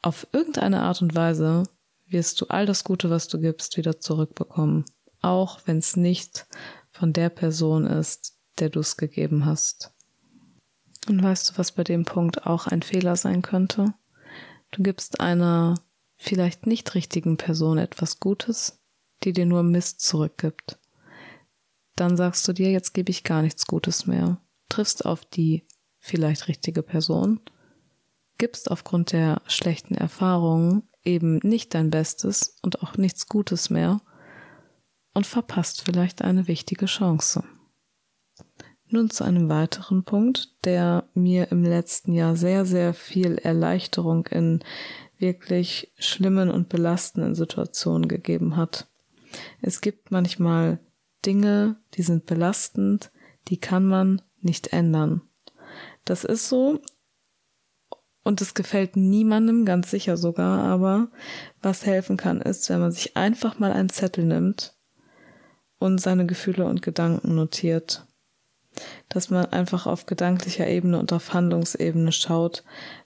auf 0.00 0.26
irgendeine 0.32 0.82
Art 0.82 1.02
und 1.02 1.14
Weise 1.14 1.64
wirst 2.06 2.40
du 2.40 2.46
all 2.46 2.66
das 2.66 2.84
Gute, 2.84 3.10
was 3.10 3.28
du 3.28 3.40
gibst, 3.40 3.76
wieder 3.76 3.98
zurückbekommen. 3.98 4.84
Auch 5.20 5.60
wenn 5.66 5.78
es 5.78 5.96
nicht 5.96 6.46
von 6.90 7.12
der 7.12 7.28
Person 7.28 7.86
ist, 7.86 8.38
der 8.58 8.68
du 8.68 8.80
es 8.80 8.96
gegeben 8.96 9.46
hast. 9.46 9.92
Und 11.08 11.22
weißt 11.22 11.50
du, 11.50 11.58
was 11.58 11.72
bei 11.72 11.84
dem 11.84 12.04
Punkt 12.04 12.46
auch 12.46 12.66
ein 12.66 12.82
Fehler 12.82 13.16
sein 13.16 13.42
könnte? 13.42 13.94
Du 14.72 14.82
gibst 14.82 15.20
einer 15.20 15.74
vielleicht 16.16 16.66
nicht 16.66 16.94
richtigen 16.94 17.36
Person 17.36 17.78
etwas 17.78 18.18
Gutes, 18.20 18.82
die 19.22 19.32
dir 19.32 19.46
nur 19.46 19.62
Mist 19.62 20.00
zurückgibt. 20.00 20.78
Dann 21.94 22.16
sagst 22.16 22.46
du 22.48 22.52
dir, 22.52 22.72
jetzt 22.72 22.92
gebe 22.92 23.10
ich 23.10 23.22
gar 23.22 23.42
nichts 23.42 23.66
Gutes 23.66 24.06
mehr. 24.06 24.40
Triffst 24.68 25.04
auf 25.04 25.24
die 25.24 25.64
vielleicht 26.00 26.48
richtige 26.48 26.82
Person 26.82 27.40
gibst 28.42 28.72
aufgrund 28.72 29.12
der 29.12 29.40
schlechten 29.46 29.94
Erfahrungen 29.94 30.82
eben 31.04 31.38
nicht 31.44 31.74
dein 31.74 31.90
Bestes 31.90 32.56
und 32.62 32.82
auch 32.82 32.96
nichts 32.96 33.28
Gutes 33.28 33.70
mehr 33.70 34.00
und 35.14 35.28
verpasst 35.28 35.82
vielleicht 35.82 36.22
eine 36.22 36.48
wichtige 36.48 36.86
Chance. 36.86 37.44
Nun 38.92 39.08
zu 39.08 39.24
einem 39.24 39.48
weiteren 39.48 40.04
Punkt, 40.04 40.50
der 40.64 41.08
mir 41.14 41.50
im 41.50 41.64
letzten 41.64 42.12
Jahr 42.12 42.36
sehr, 42.36 42.66
sehr 42.66 42.92
viel 42.92 43.38
Erleichterung 43.38 44.26
in 44.26 44.62
wirklich 45.16 45.90
schlimmen 45.96 46.50
und 46.50 46.68
belastenden 46.68 47.34
Situationen 47.34 48.06
gegeben 48.06 48.58
hat. 48.58 48.86
Es 49.62 49.80
gibt 49.80 50.10
manchmal 50.10 50.78
Dinge, 51.24 51.76
die 51.94 52.02
sind 52.02 52.26
belastend, 52.26 53.10
die 53.48 53.56
kann 53.56 53.86
man 53.86 54.20
nicht 54.42 54.74
ändern. 54.74 55.22
Das 56.04 56.24
ist 56.24 56.50
so, 56.50 56.78
und 58.24 58.42
es 58.42 58.52
gefällt 58.52 58.96
niemandem, 58.96 59.64
ganz 59.64 59.90
sicher 59.90 60.18
sogar, 60.18 60.64
aber 60.64 61.08
was 61.62 61.86
helfen 61.86 62.18
kann, 62.18 62.42
ist, 62.42 62.68
wenn 62.68 62.80
man 62.80 62.92
sich 62.92 63.16
einfach 63.16 63.58
mal 63.58 63.72
einen 63.72 63.88
Zettel 63.88 64.26
nimmt 64.26 64.76
und 65.78 65.98
seine 65.98 66.26
Gefühle 66.26 66.66
und 66.66 66.82
Gedanken 66.82 67.34
notiert. 67.34 68.06
Dass 69.08 69.30
man 69.30 69.46
einfach 69.46 69.86
auf 69.86 70.06
gedanklicher 70.06 70.66
Ebene 70.66 70.98
und 70.98 71.12
auf 71.12 71.32
Handlungsebene 71.34 72.12
schaut, 72.12 72.64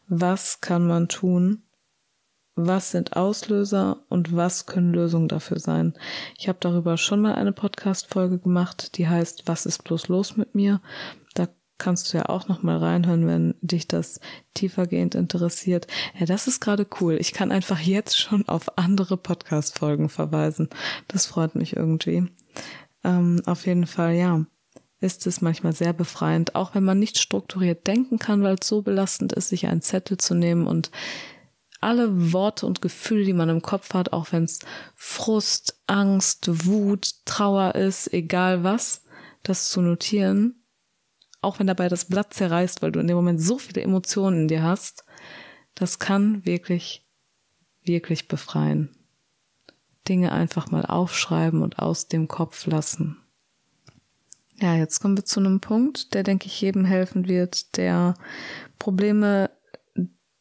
was 0.09 0.61
kann 0.61 0.87
man 0.87 1.09
tun, 1.09 1.63
was 2.57 2.91
sind 2.91 3.17
Auslöser 3.17 3.99
und 4.09 4.35
was 4.35 4.65
können 4.67 4.95
Lösungen 4.95 5.29
dafür 5.29 5.61
sein. 5.61 5.93
Ich 6.39 6.49
habe 6.49 6.59
darüber 6.61 6.97
schon 6.97 7.21
mal 7.21 7.35
eine 7.35 7.53
Podcast-Folge 7.53 8.39
gemacht, 8.39 8.97
die 8.97 9.07
heißt 9.07 9.43
Was 9.47 9.67
ist 9.67 9.85
bloß 9.85 10.09
los 10.09 10.39
mit 10.39 10.55
mir? 10.55 10.81
Da 11.35 11.49
kannst 11.77 12.13
du 12.13 12.19
ja 12.19 12.31
auch 12.31 12.49
noch 12.49 12.63
mal 12.63 12.79
reinhören, 12.79 13.27
wenn 13.27 13.55
dich 13.61 13.87
das 13.89 14.21
tiefergehend 14.55 15.15
interessiert. 15.15 15.87
Ja, 16.19 16.25
das 16.25 16.47
ist 16.47 16.61
gerade 16.61 16.87
cool. 17.01 17.19
Ich 17.21 17.35
kann 17.35 17.53
einfach 17.53 17.79
jetzt 17.79 18.19
schon 18.19 18.49
auf 18.49 18.79
andere 18.79 19.19
Podcast-Folgen 19.19 20.09
verweisen. 20.09 20.71
Das 21.09 21.27
freut 21.27 21.55
mich 21.57 21.77
irgendwie. 21.77 22.27
Ähm, 23.05 23.43
auf 23.45 23.67
jeden 23.67 23.87
Fall, 23.87 24.15
ja, 24.15 24.47
ist 25.01 25.27
es 25.27 25.41
manchmal 25.41 25.73
sehr 25.73 25.93
befreiend, 25.93 26.55
auch 26.55 26.75
wenn 26.75 26.85
man 26.85 26.99
nicht 26.99 27.19
strukturiert 27.19 27.87
denken 27.87 28.19
kann, 28.19 28.43
weil 28.43 28.57
es 28.61 28.67
so 28.67 28.83
belastend 28.83 29.33
ist, 29.33 29.51
sich 29.51 29.67
einen 29.67 29.83
Zettel 29.83 30.17
zu 30.17 30.35
nehmen 30.35 30.67
und 30.67 30.91
alle 31.81 32.33
Worte 32.33 32.67
und 32.67 32.81
Gefühle, 32.81 33.25
die 33.25 33.35
man 33.35 33.51
im 33.51 33.63
Kopf 33.63 33.93
hat, 33.93 34.13
auch 34.13 34.33
wenn 34.33 34.45
es 34.45 34.61
Frust, 34.95 35.81
Angst, 35.87 36.67
Wut, 36.67 37.11
Trauer 37.27 37.75
ist, 37.75 38.13
egal 38.13 38.65
was, 38.65 39.05
das 39.43 39.69
zu 39.69 39.83
notieren 39.83 40.57
auch 41.47 41.61
wenn 41.61 41.69
dabei 41.69 41.89
das 41.89 42.07
Blatt 42.07 42.35
zerreißt, 42.35 42.83
weil 42.83 42.91
du 42.91 42.99
in 42.99 43.07
dem 43.07 43.17
Moment 43.17 43.41
so 43.41 43.57
viele 43.59 43.81
Emotionen 43.83 44.43
in 44.43 44.49
dir 44.49 44.65
hast, 44.65 45.05
das 45.77 46.01
kann 46.01 46.45
wirklich, 46.45 47.07
wirklich 47.85 48.27
befreien. 48.27 48.97
Dinge 50.09 50.33
einfach 50.33 50.71
mal 50.73 50.85
aufschreiben 50.85 51.63
und 51.63 51.79
aus 51.79 52.09
dem 52.09 52.27
Kopf 52.27 52.67
lassen. 52.67 53.19
Ja, 54.59 54.75
jetzt 54.75 55.01
kommen 55.01 55.17
wir 55.17 55.25
zu 55.25 55.41
einem 55.41 55.61
Punkt, 55.61 56.15
der, 56.15 56.23
denke 56.23 56.47
ich, 56.47 56.61
jedem 56.61 56.85
helfen 56.85 57.29
wird, 57.29 57.77
der 57.77 58.15
Probleme 58.79 59.51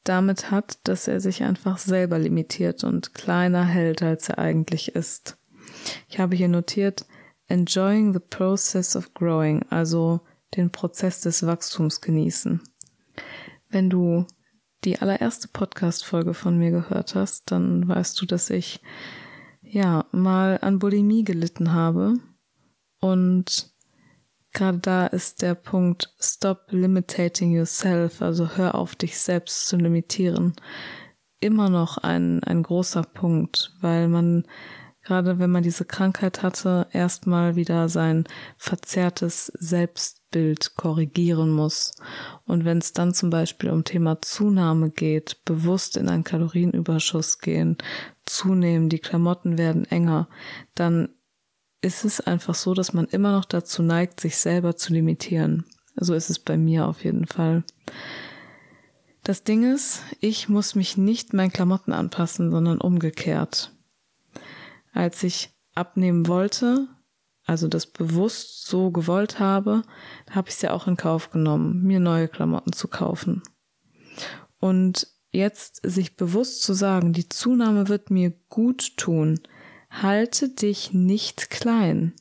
damit 0.05 0.51
hat, 0.51 0.79
dass 0.83 1.07
er 1.07 1.19
sich 1.19 1.43
einfach 1.43 1.77
selber 1.77 2.17
limitiert 2.17 2.83
und 2.83 3.13
kleiner 3.13 3.65
hält, 3.65 4.01
als 4.01 4.29
er 4.29 4.39
eigentlich 4.39 4.95
ist. 4.95 5.37
Ich 6.07 6.19
habe 6.19 6.35
hier 6.35 6.47
notiert, 6.47 7.05
enjoying 7.47 8.13
the 8.13 8.19
process 8.19 8.95
of 8.95 9.13
growing, 9.13 9.63
also 9.69 10.21
den 10.55 10.71
Prozess 10.71 11.21
des 11.21 11.45
Wachstums 11.45 11.99
genießen. 12.01 12.61
Wenn 13.69 13.89
du 13.89 14.25
die 14.85 14.99
allererste 14.99 15.47
Podcast-Folge 15.47 16.33
von 16.33 16.57
mir 16.57 16.71
gehört 16.71 17.15
hast, 17.15 17.51
dann 17.51 17.87
weißt 17.87 18.21
du, 18.21 18.25
dass 18.25 18.49
ich 18.49 18.79
ja 19.61 20.05
mal 20.11 20.59
an 20.61 20.79
Bulimie 20.79 21.23
gelitten 21.23 21.73
habe 21.73 22.13
und 22.99 23.74
gerade 24.55 24.79
da 24.79 25.05
ist 25.05 25.43
der 25.43 25.53
Punkt 25.53 26.15
Stop 26.19 26.71
limiting 26.71 27.51
yourself, 27.51 28.23
also 28.23 28.57
hör 28.57 28.73
auf 28.73 28.95
dich 28.95 29.19
selbst 29.19 29.67
zu 29.67 29.77
limitieren, 29.77 30.55
immer 31.39 31.69
noch 31.69 31.99
ein, 31.99 32.43
ein 32.43 32.63
großer 32.63 33.03
Punkt, 33.03 33.73
weil 33.81 34.07
man 34.07 34.45
gerade 35.05 35.37
wenn 35.39 35.51
man 35.51 35.63
diese 35.63 35.85
Krankheit 35.85 36.41
hatte, 36.43 36.87
erstmal 36.91 37.55
wieder 37.55 37.87
sein 37.89 38.25
verzerrtes 38.57 39.51
Selbstbild 39.59 40.75
korrigieren 40.75 41.51
muss. 41.51 41.93
Und 42.45 42.65
wenn 42.65 42.79
es 42.79 42.91
dann 42.91 43.13
zum 43.13 43.29
Beispiel 43.29 43.69
um 43.69 43.83
Thema 43.83 44.21
Zunahme 44.21 44.89
geht, 44.89 45.45
bewusst 45.45 45.95
in 45.95 46.09
einen 46.09 46.23
Kalorienüberschuss 46.23 47.39
gehen, 47.39 47.77
zunehmen, 48.25 48.89
die 48.89 48.99
Klamotten 48.99 49.59
werden 49.59 49.85
enger, 49.85 50.27
dann 50.73 51.09
ist 51.85 52.03
es 52.03 52.19
einfach 52.19 52.55
so, 52.55 52.73
dass 52.73 52.93
man 52.93 53.05
immer 53.05 53.31
noch 53.31 53.45
dazu 53.45 53.83
neigt, 53.83 54.19
sich 54.19 54.37
selber 54.37 54.75
zu 54.75 54.91
limitieren. 54.91 55.65
So 55.95 56.13
ist 56.13 56.29
es 56.29 56.39
bei 56.39 56.57
mir 56.57 56.87
auf 56.87 57.03
jeden 57.03 57.27
Fall. 57.27 57.63
Das 59.23 59.43
Ding 59.43 59.71
ist, 59.71 60.01
ich 60.19 60.49
muss 60.49 60.75
mich 60.75 60.97
nicht 60.97 61.33
meinen 61.33 61.51
Klamotten 61.51 61.93
anpassen, 61.93 62.51
sondern 62.51 62.81
umgekehrt 62.81 63.71
als 64.95 65.21
ich 65.23 65.53
abnehmen 65.75 66.27
wollte, 66.27 66.87
also 67.45 67.67
das 67.67 67.85
bewusst 67.85 68.65
so 68.65 68.89
gewollt 68.89 69.39
habe, 69.39 69.83
habe 70.31 70.47
ich 70.49 70.55
es 70.55 70.61
ja 70.61 70.71
auch 70.71 70.87
in 70.87 70.95
Kauf 70.95 71.29
genommen, 71.29 71.83
mir 71.83 71.99
neue 71.99 72.27
Klamotten 72.27 72.73
zu 72.73 72.87
kaufen. 72.87 73.43
Und 74.57 75.07
jetzt 75.31 75.81
sich 75.83 76.15
bewusst 76.15 76.63
zu 76.63 76.73
sagen, 76.73 77.13
die 77.13 77.29
Zunahme 77.29 77.89
wird 77.89 78.09
mir 78.09 78.31
gut 78.47 78.95
tun, 78.97 79.41
halte 80.01 80.49
dich 80.49 80.93
nicht 80.93 81.49
klein. 81.49 82.13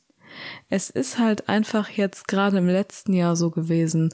Es 0.69 0.91
ist 0.91 1.19
halt 1.19 1.49
einfach 1.49 1.89
jetzt 1.91 2.27
gerade 2.27 2.59
im 2.59 2.67
letzten 2.67 3.13
Jahr 3.13 3.37
so 3.37 3.51
gewesen, 3.51 4.13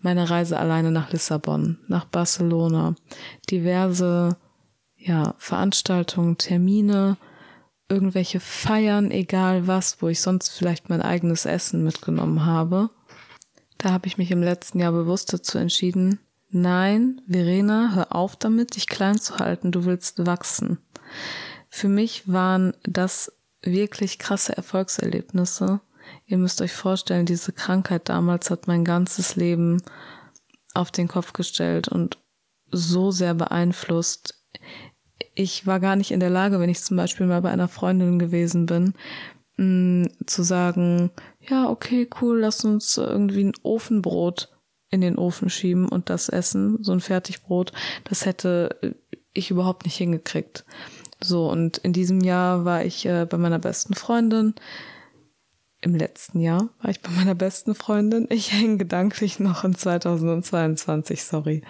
meine 0.00 0.28
Reise 0.28 0.58
alleine 0.58 0.90
nach 0.90 1.12
Lissabon, 1.12 1.78
nach 1.88 2.04
Barcelona, 2.04 2.94
diverse 3.50 4.36
ja, 4.96 5.34
Veranstaltungen, 5.38 6.38
Termine, 6.38 7.16
irgendwelche 7.88 8.40
Feiern, 8.40 9.10
egal 9.10 9.66
was, 9.66 10.00
wo 10.00 10.08
ich 10.08 10.20
sonst 10.20 10.50
vielleicht 10.50 10.88
mein 10.88 11.02
eigenes 11.02 11.46
Essen 11.46 11.82
mitgenommen 11.84 12.46
habe. 12.46 12.90
Da 13.78 13.90
habe 13.90 14.06
ich 14.06 14.18
mich 14.18 14.30
im 14.30 14.42
letzten 14.42 14.78
Jahr 14.78 14.92
bewusst 14.92 15.32
dazu 15.32 15.58
entschieden, 15.58 16.20
nein, 16.50 17.20
Verena, 17.28 17.92
hör 17.94 18.14
auf 18.14 18.36
damit, 18.36 18.76
dich 18.76 18.86
klein 18.86 19.18
zu 19.18 19.38
halten, 19.38 19.72
du 19.72 19.84
willst 19.84 20.24
wachsen. 20.24 20.78
Für 21.74 21.88
mich 21.88 22.28
waren 22.28 22.74
das 22.82 23.32
wirklich 23.62 24.18
krasse 24.18 24.56
Erfolgserlebnisse. 24.56 25.80
Ihr 26.26 26.36
müsst 26.36 26.60
euch 26.60 26.72
vorstellen, 26.72 27.26
diese 27.26 27.52
Krankheit 27.52 28.08
damals 28.08 28.50
hat 28.50 28.66
mein 28.66 28.84
ganzes 28.84 29.36
Leben 29.36 29.82
auf 30.74 30.90
den 30.90 31.08
Kopf 31.08 31.32
gestellt 31.32 31.88
und 31.88 32.18
so 32.70 33.10
sehr 33.10 33.34
beeinflusst 33.34 34.42
ich 35.34 35.66
war 35.66 35.80
gar 35.80 35.96
nicht 35.96 36.10
in 36.10 36.20
der 36.20 36.30
Lage, 36.30 36.60
wenn 36.60 36.70
ich 36.70 36.82
zum 36.82 36.96
Beispiel 36.96 37.26
mal 37.26 37.42
bei 37.42 37.50
einer 37.50 37.68
Freundin 37.68 38.18
gewesen 38.18 38.66
bin, 38.66 38.94
mm, 39.56 40.06
zu 40.26 40.42
sagen, 40.42 41.10
ja, 41.40 41.68
okay, 41.68 42.08
cool, 42.20 42.40
lass 42.40 42.64
uns 42.64 42.96
irgendwie 42.96 43.44
ein 43.44 43.52
Ofenbrot 43.62 44.50
in 44.90 45.00
den 45.00 45.16
Ofen 45.16 45.48
schieben 45.48 45.88
und 45.88 46.10
das 46.10 46.28
essen, 46.28 46.82
so 46.82 46.92
ein 46.92 47.00
Fertigbrot, 47.00 47.72
das 48.04 48.26
hätte 48.26 48.96
ich 49.32 49.50
überhaupt 49.50 49.84
nicht 49.84 49.96
hingekriegt. 49.96 50.64
So, 51.22 51.48
und 51.48 51.78
in 51.78 51.92
diesem 51.92 52.20
Jahr 52.20 52.64
war 52.64 52.84
ich 52.84 53.06
äh, 53.06 53.26
bei 53.28 53.38
meiner 53.38 53.58
besten 53.58 53.94
Freundin. 53.94 54.54
Im 55.80 55.96
letzten 55.96 56.38
Jahr 56.40 56.68
war 56.80 56.90
ich 56.90 57.00
bei 57.00 57.10
meiner 57.10 57.34
besten 57.34 57.74
Freundin. 57.74 58.26
Ich 58.30 58.52
hänge 58.52 58.76
gedanklich 58.76 59.40
noch 59.40 59.64
in 59.64 59.74
2022, 59.74 61.24
sorry. 61.24 61.62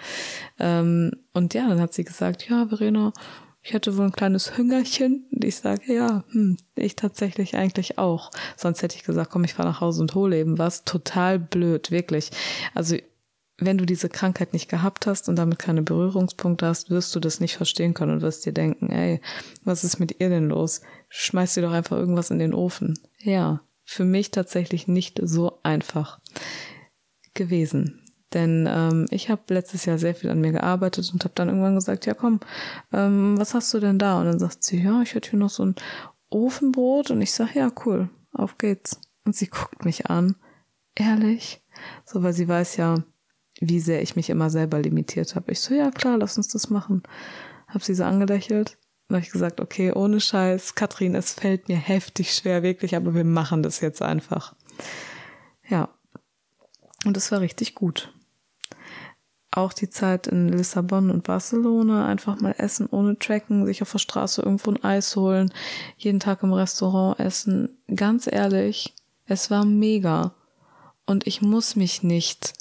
Ähm, 0.59 1.11
und 1.33 1.53
ja, 1.55 1.67
dann 1.67 1.81
hat 1.81 1.93
sie 1.93 2.03
gesagt, 2.03 2.47
ja, 2.47 2.67
Verena, 2.67 3.11
ich 3.63 3.73
hätte 3.73 3.97
wohl 3.97 4.05
ein 4.05 4.11
kleines 4.11 4.57
Hüngerchen. 4.57 5.25
Und 5.31 5.43
ich 5.43 5.55
sage, 5.55 5.93
ja, 5.93 6.23
hm, 6.31 6.57
ich 6.75 6.95
tatsächlich 6.95 7.55
eigentlich 7.55 7.97
auch. 7.97 8.29
Sonst 8.57 8.83
hätte 8.83 8.97
ich 8.97 9.03
gesagt, 9.03 9.31
komm, 9.31 9.45
ich 9.45 9.53
fahre 9.53 9.69
nach 9.69 9.81
Hause 9.81 10.01
und 10.01 10.13
hole 10.13 10.37
eben 10.37 10.59
was. 10.59 10.83
Total 10.83 11.39
blöd, 11.39 11.89
wirklich. 11.89 12.29
Also 12.75 12.97
wenn 13.57 13.77
du 13.77 13.85
diese 13.85 14.09
Krankheit 14.09 14.53
nicht 14.53 14.69
gehabt 14.69 15.05
hast 15.05 15.29
und 15.29 15.35
damit 15.35 15.59
keine 15.59 15.83
Berührungspunkte 15.83 16.65
hast, 16.65 16.89
wirst 16.89 17.15
du 17.15 17.19
das 17.19 17.39
nicht 17.39 17.55
verstehen 17.55 17.93
können 17.93 18.13
und 18.13 18.21
wirst 18.21 18.45
dir 18.45 18.53
denken, 18.53 18.89
ey, 18.89 19.21
was 19.63 19.83
ist 19.83 19.99
mit 19.99 20.19
ihr 20.19 20.29
denn 20.29 20.49
los? 20.49 20.81
Schmeiß 21.09 21.53
dir 21.53 21.61
doch 21.61 21.71
einfach 21.71 21.97
irgendwas 21.97 22.31
in 22.31 22.39
den 22.39 22.53
Ofen. 22.53 22.97
Ja, 23.19 23.61
für 23.83 24.05
mich 24.05 24.31
tatsächlich 24.31 24.87
nicht 24.87 25.19
so 25.21 25.59
einfach 25.63 26.19
gewesen. 27.33 27.99
Denn 28.33 28.67
ähm, 28.69 29.05
ich 29.11 29.29
habe 29.29 29.41
letztes 29.53 29.85
Jahr 29.85 29.99
sehr 29.99 30.15
viel 30.15 30.31
an 30.31 30.41
mir 30.41 30.51
gearbeitet 30.51 31.11
und 31.13 31.23
habe 31.23 31.35
dann 31.35 31.49
irgendwann 31.49 31.75
gesagt, 31.75 32.05
ja 32.07 32.15
komm, 32.15 32.39
ähm, 32.91 33.37
was 33.37 33.53
hast 33.53 33.71
du 33.73 33.79
denn 33.79 33.99
da? 33.99 34.19
Und 34.19 34.25
dann 34.25 34.39
sagt 34.39 34.63
sie, 34.63 34.81
ja, 34.81 35.01
ich 35.01 35.13
hätte 35.13 35.31
hier 35.31 35.39
noch 35.39 35.51
so 35.51 35.65
ein 35.65 35.75
Ofenbrot. 36.29 37.11
Und 37.11 37.21
ich 37.21 37.31
sage, 37.31 37.59
ja, 37.59 37.71
cool, 37.85 38.09
auf 38.31 38.57
geht's. 38.57 38.99
Und 39.25 39.35
sie 39.35 39.47
guckt 39.47 39.85
mich 39.85 40.07
an. 40.07 40.35
Ehrlich? 40.95 41.63
So, 42.05 42.23
weil 42.23 42.33
sie 42.33 42.47
weiß 42.47 42.77
ja, 42.77 43.03
wie 43.69 43.79
sehr 43.79 44.01
ich 44.01 44.15
mich 44.15 44.29
immer 44.29 44.49
selber 44.49 44.79
limitiert 44.79 45.35
habe. 45.35 45.51
Ich 45.51 45.59
so, 45.59 45.73
ja 45.73 45.91
klar, 45.91 46.17
lass 46.17 46.37
uns 46.37 46.47
das 46.47 46.69
machen. 46.69 47.03
Hab 47.67 47.83
sie 47.83 47.95
so 47.95 48.03
angelächelt. 48.03 48.77
Und 49.09 49.15
habe 49.15 49.25
ich 49.25 49.31
gesagt, 49.31 49.59
okay, 49.59 49.91
ohne 49.91 50.19
Scheiß, 50.19 50.75
Katrin, 50.75 51.15
es 51.15 51.33
fällt 51.33 51.67
mir 51.67 51.77
heftig 51.77 52.33
schwer, 52.33 52.63
wirklich, 52.63 52.95
aber 52.95 53.13
wir 53.13 53.25
machen 53.25 53.61
das 53.63 53.81
jetzt 53.81 54.01
einfach. 54.01 54.55
Ja. 55.67 55.89
Und 57.05 57.17
es 57.17 57.31
war 57.31 57.41
richtig 57.41 57.75
gut 57.75 58.13
auch 59.55 59.73
die 59.73 59.89
Zeit 59.89 60.27
in 60.27 60.49
Lissabon 60.49 61.11
und 61.11 61.23
Barcelona, 61.23 62.07
einfach 62.07 62.39
mal 62.41 62.55
essen 62.57 62.87
ohne 62.89 63.17
Tracken, 63.19 63.65
sich 63.65 63.81
auf 63.81 63.91
der 63.91 63.99
Straße 63.99 64.41
irgendwo 64.41 64.71
ein 64.71 64.83
Eis 64.83 65.15
holen, 65.15 65.53
jeden 65.97 66.19
Tag 66.19 66.43
im 66.43 66.53
Restaurant 66.53 67.19
essen. 67.19 67.77
Ganz 67.93 68.27
ehrlich, 68.31 68.93
es 69.25 69.51
war 69.51 69.65
mega. 69.65 70.33
Und 71.05 71.27
ich 71.27 71.41
muss 71.41 71.75
mich 71.75 72.01
nicht 72.03 72.53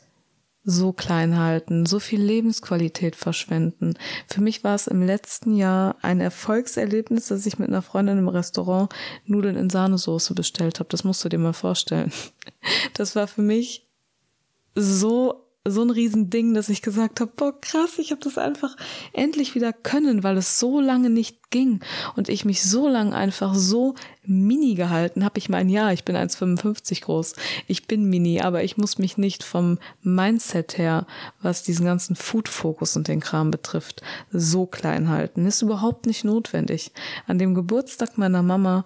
so 0.64 0.92
klein 0.92 1.38
halten, 1.38 1.87
so 1.87 1.98
viel 1.98 2.20
Lebensqualität 2.22 3.16
verschwenden. 3.16 3.94
Für 4.29 4.40
mich 4.40 4.62
war 4.62 4.75
es 4.75 4.87
im 4.87 5.03
letzten 5.03 5.57
Jahr 5.57 5.96
ein 6.03 6.20
Erfolgserlebnis, 6.20 7.29
dass 7.29 7.46
ich 7.46 7.59
mit 7.59 7.68
einer 7.68 7.83
Freundin 7.83 8.18
im 8.18 8.29
Restaurant 8.29 8.92
Nudeln 9.25 9.57
in 9.57 9.70
Sahnesoße 9.70 10.35
bestellt 10.35 10.79
habe. 10.79 10.88
Das 10.88 11.05
musst 11.05 11.25
du 11.25 11.29
dir 11.29 11.38
mal 11.38 11.53
vorstellen. 11.53 12.12
Das 12.94 13.16
war 13.16 13.27
für 13.27 13.42
mich 13.42 13.88
so 14.75 15.52
so 15.66 15.83
ein 15.83 15.90
Riesending, 15.90 16.55
dass 16.55 16.68
ich 16.68 16.83
gesagt 16.83 17.20
habe, 17.20 17.31
boah, 17.37 17.59
krass, 17.61 17.98
ich 17.98 18.11
habe 18.11 18.20
das 18.20 18.37
einfach 18.37 18.77
endlich 19.12 19.55
wieder 19.55 19.72
können, 19.72 20.25
weil 20.25 20.37
es 20.37 20.59
so 20.59 20.81
lange 20.81 21.09
nicht 21.09 21.51
ging 21.51 21.81
und 22.16 22.29
ich 22.29 22.44
mich 22.44 22.62
so 22.62 22.88
lange 22.88 23.14
einfach 23.14 23.55
so 23.55 23.94
mini 24.25 24.75
gehalten 24.75 25.25
habe. 25.25 25.38
Ich 25.38 25.48
meine, 25.48 25.70
ja, 25.70 25.92
ich 25.92 26.05
bin 26.05 26.16
1,55 26.16 27.03
groß, 27.03 27.35
ich 27.68 27.87
bin 27.87 28.07
mini, 28.07 28.40
aber 28.40 28.64
ich 28.64 28.77
muss 28.77 28.98
mich 28.98 29.18
nicht 29.18 29.44
vom 29.44 29.79
Mindset 30.03 30.79
her, 30.79 31.07
was 31.40 31.62
diesen 31.62 31.87
ganzen 31.87 32.16
Food-Fokus 32.16 32.96
und 32.96 33.07
den 33.07 33.20
Kram 33.20 33.53
betrifft, 33.53 34.03
so 34.33 34.66
klein 34.66 35.09
halten. 35.09 35.46
Ist 35.46 35.62
überhaupt 35.62 36.07
nicht 36.07 36.25
notwendig. 36.25 36.90
An 37.29 37.38
dem 37.38 37.55
Geburtstag 37.55 38.18
meiner 38.18 38.42
Mama 38.42 38.85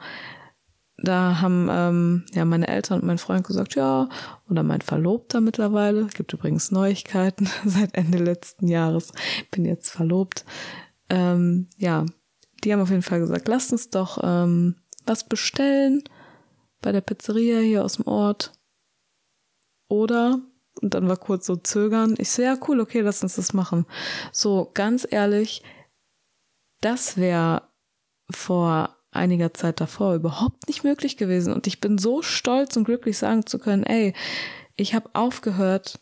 da 0.98 1.40
haben 1.40 1.68
ähm, 1.70 2.24
ja 2.32 2.44
meine 2.44 2.68
Eltern 2.68 3.00
und 3.00 3.06
mein 3.06 3.18
Freund 3.18 3.46
gesagt, 3.46 3.74
ja, 3.74 4.08
oder 4.48 4.62
mein 4.62 4.80
Verlobter 4.80 5.40
mittlerweile, 5.40 6.06
gibt 6.06 6.32
übrigens 6.32 6.70
Neuigkeiten 6.70 7.48
seit 7.64 7.94
Ende 7.94 8.18
letzten 8.18 8.68
Jahres, 8.68 9.12
bin 9.50 9.64
jetzt 9.64 9.90
verlobt. 9.90 10.44
Ähm, 11.10 11.68
ja, 11.76 12.06
die 12.64 12.72
haben 12.72 12.80
auf 12.80 12.90
jeden 12.90 13.02
Fall 13.02 13.20
gesagt, 13.20 13.46
lasst 13.48 13.72
uns 13.72 13.90
doch 13.90 14.18
ähm, 14.22 14.76
was 15.04 15.24
bestellen 15.24 16.02
bei 16.80 16.92
der 16.92 17.02
Pizzeria 17.02 17.58
hier 17.60 17.84
aus 17.84 17.96
dem 17.96 18.06
Ort. 18.06 18.52
Oder, 19.88 20.40
und 20.80 20.94
dann 20.94 21.08
war 21.08 21.16
kurz 21.16 21.46
so 21.46 21.56
zögern, 21.56 22.14
ich 22.18 22.30
so, 22.30 22.42
ja, 22.42 22.56
cool, 22.66 22.80
okay, 22.80 23.00
lass 23.00 23.22
uns 23.22 23.36
das 23.36 23.52
machen. 23.52 23.86
So, 24.32 24.70
ganz 24.72 25.06
ehrlich, 25.08 25.62
das 26.80 27.16
wäre 27.16 27.68
vor 28.30 28.95
einiger 29.16 29.54
Zeit 29.54 29.80
davor 29.80 30.14
überhaupt 30.14 30.68
nicht 30.68 30.84
möglich 30.84 31.16
gewesen. 31.16 31.52
Und 31.52 31.66
ich 31.66 31.80
bin 31.80 31.98
so 31.98 32.22
stolz 32.22 32.76
und 32.76 32.84
glücklich 32.84 33.18
sagen 33.18 33.46
zu 33.46 33.58
können, 33.58 33.82
ey, 33.82 34.14
ich 34.76 34.94
habe 34.94 35.10
aufgehört, 35.14 35.98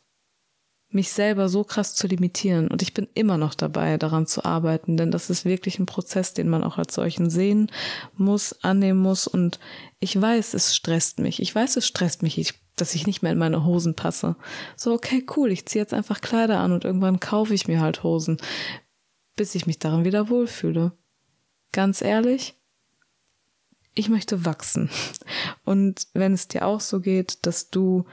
mich 0.94 1.10
selber 1.10 1.48
so 1.48 1.64
krass 1.64 1.94
zu 1.94 2.06
limitieren. 2.06 2.68
Und 2.68 2.80
ich 2.80 2.94
bin 2.94 3.08
immer 3.14 3.36
noch 3.36 3.54
dabei, 3.54 3.98
daran 3.98 4.26
zu 4.26 4.44
arbeiten, 4.44 4.96
denn 4.96 5.10
das 5.10 5.28
ist 5.28 5.44
wirklich 5.44 5.78
ein 5.78 5.86
Prozess, 5.86 6.34
den 6.34 6.48
man 6.48 6.62
auch 6.62 6.78
als 6.78 6.94
solchen 6.94 7.30
sehen 7.30 7.70
muss, 8.16 8.62
annehmen 8.62 9.00
muss. 9.00 9.26
Und 9.26 9.58
ich 9.98 10.18
weiß, 10.18 10.54
es 10.54 10.74
stresst 10.74 11.18
mich. 11.18 11.42
Ich 11.42 11.52
weiß, 11.52 11.76
es 11.76 11.86
stresst 11.86 12.22
mich, 12.22 12.38
ich, 12.38 12.54
dass 12.76 12.94
ich 12.94 13.06
nicht 13.06 13.22
mehr 13.22 13.32
in 13.32 13.38
meine 13.38 13.64
Hosen 13.64 13.96
passe. 13.96 14.36
So, 14.76 14.92
okay, 14.92 15.26
cool, 15.36 15.50
ich 15.50 15.66
ziehe 15.66 15.82
jetzt 15.82 15.94
einfach 15.94 16.20
Kleider 16.20 16.60
an 16.60 16.72
und 16.72 16.84
irgendwann 16.84 17.18
kaufe 17.18 17.54
ich 17.54 17.66
mir 17.66 17.80
halt 17.80 18.04
Hosen, 18.04 18.38
bis 19.34 19.54
ich 19.56 19.66
mich 19.66 19.80
darin 19.80 20.04
wieder 20.04 20.28
wohlfühle. 20.28 20.92
Ganz 21.72 22.02
ehrlich, 22.02 22.54
ich 23.94 24.08
möchte 24.08 24.44
wachsen. 24.44 24.90
Und 25.64 26.08
wenn 26.14 26.32
es 26.32 26.48
dir 26.48 26.66
auch 26.66 26.80
so 26.80 27.00
geht, 27.00 27.46
dass 27.46 27.70
du 27.70 28.04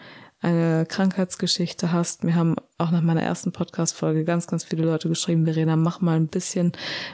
eine 0.41 0.87
Krankheitsgeschichte 0.87 1.91
hast. 1.91 2.23
Mir 2.23 2.35
haben 2.35 2.55
auch 2.79 2.89
nach 2.89 3.01
meiner 3.01 3.21
ersten 3.21 3.51
Podcast-Folge 3.51 4.25
ganz, 4.25 4.47
ganz 4.47 4.63
viele 4.63 4.83
Leute 4.83 5.07
geschrieben, 5.07 5.45
Verena, 5.45 5.75
mach 5.75 6.01
mal 6.01 6.15
ein 6.15 6.27
bisschen, 6.27 6.71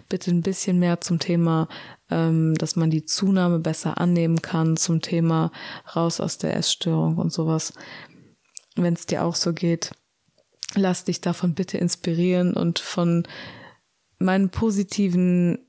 bitte 0.07 0.31
ein 0.31 0.41
bisschen 0.41 0.79
mehr 0.79 1.01
zum 1.01 1.19
Thema, 1.19 1.67
ähm, 2.09 2.55
dass 2.55 2.77
man 2.77 2.89
die 2.89 3.03
Zunahme 3.03 3.59
besser 3.59 3.99
annehmen 3.99 4.41
kann, 4.41 4.77
zum 4.77 5.01
Thema 5.01 5.51
raus 5.93 6.21
aus 6.21 6.37
der 6.37 6.55
Essstörung 6.55 7.17
und 7.17 7.33
sowas. 7.33 7.73
Wenn 8.75 8.93
es 8.93 9.05
dir 9.05 9.25
auch 9.25 9.35
so 9.35 9.51
geht, 9.51 9.91
lass 10.75 11.03
dich 11.03 11.19
davon 11.19 11.53
bitte 11.53 11.77
inspirieren 11.77 12.53
und 12.53 12.79
von 12.79 13.27
meinen 14.19 14.49
positiven 14.49 15.59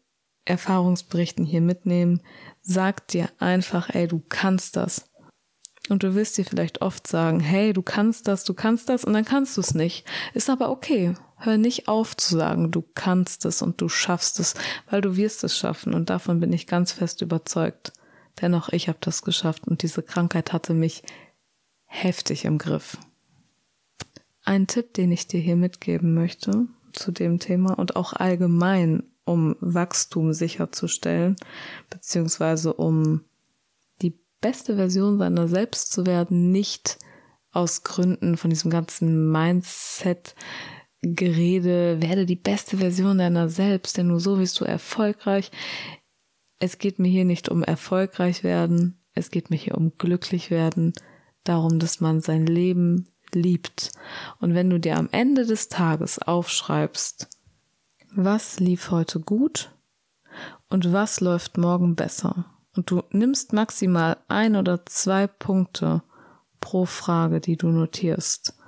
Erfahrungsberichten 0.44 1.44
hier 1.44 1.60
mitnehmen. 1.60 2.22
Sag 2.70 3.08
dir 3.08 3.30
einfach, 3.38 3.88
ey, 3.94 4.06
du 4.06 4.22
kannst 4.28 4.76
das. 4.76 5.08
Und 5.88 6.02
du 6.02 6.14
wirst 6.14 6.36
dir 6.36 6.44
vielleicht 6.44 6.82
oft 6.82 7.06
sagen, 7.06 7.40
hey, 7.40 7.72
du 7.72 7.80
kannst 7.80 8.28
das, 8.28 8.44
du 8.44 8.52
kannst 8.52 8.90
das 8.90 9.04
und 9.04 9.14
dann 9.14 9.24
kannst 9.24 9.56
du 9.56 9.62
es 9.62 9.74
nicht. 9.74 10.06
Ist 10.34 10.50
aber 10.50 10.68
okay. 10.68 11.14
Hör 11.38 11.56
nicht 11.56 11.88
auf 11.88 12.14
zu 12.14 12.36
sagen, 12.36 12.70
du 12.70 12.84
kannst 12.94 13.46
es 13.46 13.62
und 13.62 13.80
du 13.80 13.88
schaffst 13.88 14.38
es, 14.38 14.52
weil 14.90 15.00
du 15.00 15.16
wirst 15.16 15.44
es 15.44 15.56
schaffen 15.56 15.94
und 15.94 16.10
davon 16.10 16.40
bin 16.40 16.52
ich 16.52 16.66
ganz 16.66 16.92
fest 16.92 17.22
überzeugt. 17.22 17.94
Dennoch, 18.42 18.68
ich 18.68 18.88
habe 18.88 18.98
das 19.00 19.22
geschafft 19.22 19.66
und 19.66 19.80
diese 19.80 20.02
Krankheit 20.02 20.52
hatte 20.52 20.74
mich 20.74 21.02
heftig 21.86 22.44
im 22.44 22.58
Griff. 22.58 22.98
Ein 24.44 24.66
Tipp, 24.66 24.92
den 24.92 25.10
ich 25.10 25.26
dir 25.26 25.40
hier 25.40 25.56
mitgeben 25.56 26.12
möchte 26.12 26.66
zu 26.92 27.12
dem 27.12 27.38
Thema 27.38 27.78
und 27.78 27.96
auch 27.96 28.12
allgemein, 28.12 29.04
um 29.28 29.56
Wachstum 29.60 30.32
sicherzustellen, 30.32 31.36
beziehungsweise 31.90 32.72
um 32.72 33.22
beste 34.40 34.76
Version 34.76 35.18
seiner 35.18 35.48
selbst 35.48 35.92
zu 35.92 36.06
werden, 36.06 36.50
nicht 36.50 36.98
aus 37.50 37.82
Gründen 37.82 38.36
von 38.36 38.50
diesem 38.50 38.70
ganzen 38.70 39.30
Mindset, 39.30 40.34
Gerede, 41.00 42.02
werde 42.02 42.26
die 42.26 42.36
beste 42.36 42.78
Version 42.78 43.18
deiner 43.18 43.48
selbst, 43.48 43.96
denn 43.96 44.08
nur 44.08 44.18
so 44.18 44.40
wirst 44.40 44.58
du 44.60 44.64
erfolgreich. 44.64 45.52
Es 46.58 46.78
geht 46.78 46.98
mir 46.98 47.08
hier 47.08 47.24
nicht 47.24 47.48
um 47.48 47.62
erfolgreich 47.62 48.42
werden, 48.42 49.00
es 49.14 49.30
geht 49.30 49.48
mir 49.48 49.56
hier 49.56 49.76
um 49.76 49.96
glücklich 49.96 50.50
werden, 50.50 50.92
darum, 51.44 51.78
dass 51.78 52.00
man 52.00 52.20
sein 52.20 52.46
Leben 52.46 53.06
liebt. 53.32 53.92
Und 54.40 54.54
wenn 54.54 54.70
du 54.70 54.80
dir 54.80 54.96
am 54.96 55.08
Ende 55.12 55.46
des 55.46 55.68
Tages 55.68 56.18
aufschreibst, 56.18 57.28
was 58.20 58.58
lief 58.58 58.90
heute 58.90 59.20
gut 59.20 59.70
und 60.68 60.92
was 60.92 61.20
läuft 61.20 61.56
morgen 61.56 61.94
besser, 61.94 62.46
und 62.74 62.90
du 62.90 63.02
nimmst 63.10 63.52
maximal 63.52 64.16
ein 64.26 64.56
oder 64.56 64.84
zwei 64.86 65.28
Punkte 65.28 66.02
pro 66.60 66.84
Frage, 66.84 67.40
die 67.40 67.56
du 67.56 67.68
notierst. 67.68 68.58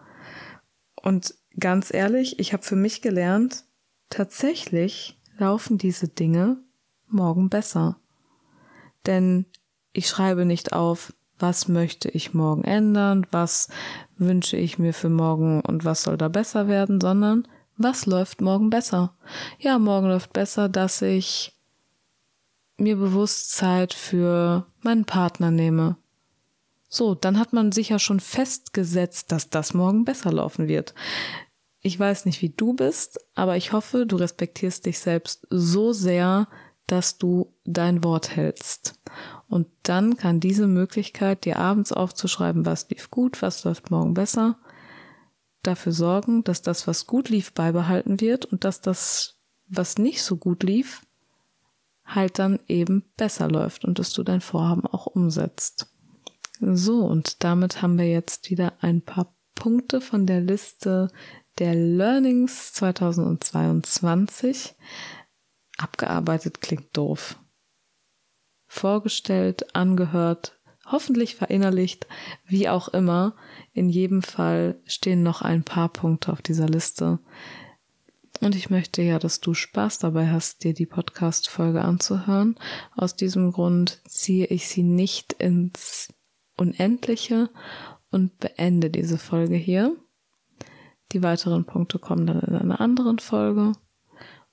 Und 1.02 1.34
ganz 1.58 1.92
ehrlich, 1.92 2.38
ich 2.38 2.52
habe 2.52 2.62
für 2.62 2.76
mich 2.76 3.02
gelernt, 3.02 3.64
tatsächlich 4.08 5.20
laufen 5.36 5.78
diese 5.78 6.06
Dinge 6.06 6.58
morgen 7.08 7.48
besser. 7.48 7.96
Denn 9.06 9.46
ich 9.92 10.08
schreibe 10.08 10.44
nicht 10.44 10.72
auf, 10.72 11.12
was 11.40 11.66
möchte 11.66 12.08
ich 12.08 12.34
morgen 12.34 12.62
ändern, 12.62 13.26
was 13.32 13.68
wünsche 14.16 14.56
ich 14.56 14.78
mir 14.78 14.94
für 14.94 15.08
morgen 15.08 15.60
und 15.60 15.84
was 15.84 16.02
soll 16.02 16.16
da 16.16 16.28
besser 16.28 16.68
werden, 16.68 17.00
sondern 17.00 17.48
was 17.82 18.06
läuft 18.06 18.40
morgen 18.40 18.70
besser? 18.70 19.14
Ja, 19.58 19.78
morgen 19.78 20.08
läuft 20.08 20.32
besser, 20.32 20.68
dass 20.68 21.02
ich 21.02 21.56
mir 22.76 22.96
bewusst 22.96 23.52
Zeit 23.52 23.94
für 23.94 24.66
meinen 24.82 25.04
Partner 25.04 25.50
nehme. 25.50 25.96
So, 26.88 27.14
dann 27.14 27.38
hat 27.38 27.52
man 27.52 27.72
sich 27.72 27.90
ja 27.90 27.98
schon 27.98 28.20
festgesetzt, 28.20 29.32
dass 29.32 29.48
das 29.48 29.74
morgen 29.74 30.04
besser 30.04 30.32
laufen 30.32 30.68
wird. 30.68 30.94
Ich 31.80 31.98
weiß 31.98 32.26
nicht, 32.26 32.42
wie 32.42 32.50
du 32.50 32.74
bist, 32.74 33.18
aber 33.34 33.56
ich 33.56 33.72
hoffe, 33.72 34.06
du 34.06 34.16
respektierst 34.16 34.84
dich 34.84 34.98
selbst 34.98 35.46
so 35.48 35.92
sehr, 35.92 36.48
dass 36.86 37.16
du 37.16 37.54
dein 37.64 38.04
Wort 38.04 38.36
hältst. 38.36 39.00
Und 39.48 39.68
dann 39.84 40.16
kann 40.16 40.40
diese 40.40 40.66
Möglichkeit, 40.66 41.44
dir 41.44 41.58
abends 41.58 41.92
aufzuschreiben, 41.92 42.66
was 42.66 42.90
lief 42.90 43.10
gut, 43.10 43.40
was 43.40 43.64
läuft 43.64 43.90
morgen 43.90 44.14
besser, 44.14 44.58
dafür 45.62 45.92
sorgen, 45.92 46.44
dass 46.44 46.62
das, 46.62 46.86
was 46.86 47.06
gut 47.06 47.28
lief, 47.28 47.52
beibehalten 47.52 48.20
wird 48.20 48.46
und 48.46 48.64
dass 48.64 48.80
das, 48.80 49.38
was 49.66 49.98
nicht 49.98 50.22
so 50.22 50.36
gut 50.36 50.62
lief, 50.62 51.02
halt 52.04 52.38
dann 52.38 52.60
eben 52.66 53.04
besser 53.16 53.48
läuft 53.48 53.84
und 53.84 53.98
dass 53.98 54.12
du 54.12 54.22
dein 54.22 54.40
Vorhaben 54.40 54.86
auch 54.86 55.06
umsetzt. 55.06 55.88
So, 56.60 57.04
und 57.04 57.44
damit 57.44 57.82
haben 57.82 57.98
wir 57.98 58.08
jetzt 58.08 58.50
wieder 58.50 58.74
ein 58.80 59.02
paar 59.02 59.34
Punkte 59.54 60.00
von 60.00 60.26
der 60.26 60.40
Liste 60.40 61.08
der 61.58 61.74
Learnings 61.74 62.72
2022. 62.72 64.74
Abgearbeitet 65.78 66.60
klingt 66.60 66.96
doof. 66.96 67.38
Vorgestellt, 68.66 69.74
angehört, 69.74 70.59
hoffentlich 70.90 71.35
verinnerlicht, 71.35 72.07
wie 72.46 72.68
auch 72.68 72.88
immer. 72.88 73.35
In 73.72 73.88
jedem 73.88 74.22
Fall 74.22 74.81
stehen 74.87 75.22
noch 75.22 75.42
ein 75.42 75.62
paar 75.62 75.88
Punkte 75.88 76.33
auf 76.33 76.42
dieser 76.42 76.68
Liste, 76.68 77.20
und 78.40 78.55
ich 78.55 78.70
möchte 78.70 79.03
ja, 79.03 79.18
dass 79.18 79.40
du 79.40 79.53
Spaß 79.53 79.98
dabei 79.98 80.29
hast, 80.31 80.64
dir 80.64 80.72
die 80.72 80.87
Podcast-Folge 80.87 81.83
anzuhören. 81.83 82.57
Aus 82.96 83.14
diesem 83.14 83.53
Grund 83.53 84.00
ziehe 84.09 84.46
ich 84.46 84.68
sie 84.68 84.83
nicht 84.83 85.35
ins 85.35 86.09
Unendliche 86.57 87.50
und 88.11 88.38
beende 88.38 88.88
diese 88.88 89.18
Folge 89.18 89.57
hier. 89.57 89.94
Die 91.12 91.22
weiteren 91.22 91.66
Punkte 91.66 91.98
kommen 91.98 92.26
dann 92.26 92.40
in 92.40 92.55
einer 92.55 92.81
anderen 92.81 93.18
Folge. 93.18 93.72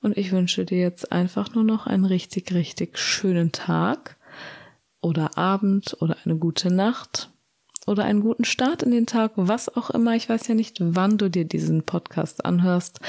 Und 0.01 0.17
ich 0.17 0.31
wünsche 0.33 0.65
dir 0.65 0.79
jetzt 0.79 1.11
einfach 1.13 1.53
nur 1.55 1.63
noch 1.63 1.87
einen 1.87 2.05
richtig, 2.05 2.53
richtig 2.53 2.97
schönen 2.97 3.53
Tag 3.53 4.16
oder 5.01 5.37
Abend 5.37 5.97
oder 6.01 6.17
eine 6.25 6.37
gute 6.37 6.73
Nacht 6.73 7.29
oder 7.85 8.03
einen 8.03 8.21
guten 8.21 8.45
Start 8.45 8.83
in 8.83 8.91
den 8.91 9.05
Tag, 9.05 9.31
was 9.35 9.73
auch 9.75 9.89
immer. 9.89 10.15
Ich 10.15 10.29
weiß 10.29 10.47
ja 10.47 10.55
nicht, 10.55 10.77
wann 10.79 11.17
du 11.17 11.29
dir 11.29 11.45
diesen 11.45 11.83
Podcast 11.83 12.45
anhörst, 12.45 12.99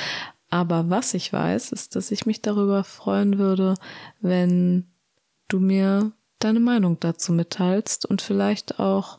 aber 0.51 0.89
was 0.89 1.15
ich 1.15 1.33
weiß, 1.33 1.73
ist, 1.73 1.97
dass 1.97 2.11
ich 2.11 2.27
mich 2.27 2.41
darüber 2.41 2.85
freuen 2.85 3.39
würde, 3.39 3.75
wenn 4.21 4.87
du 5.49 5.61
mir 5.61 6.13
deine 6.39 6.61
Meinung 6.61 6.99
dazu 7.01 7.33
mitteilst 7.33 8.07
und 8.07 8.23
vielleicht 8.23 8.79
auch 8.79 9.19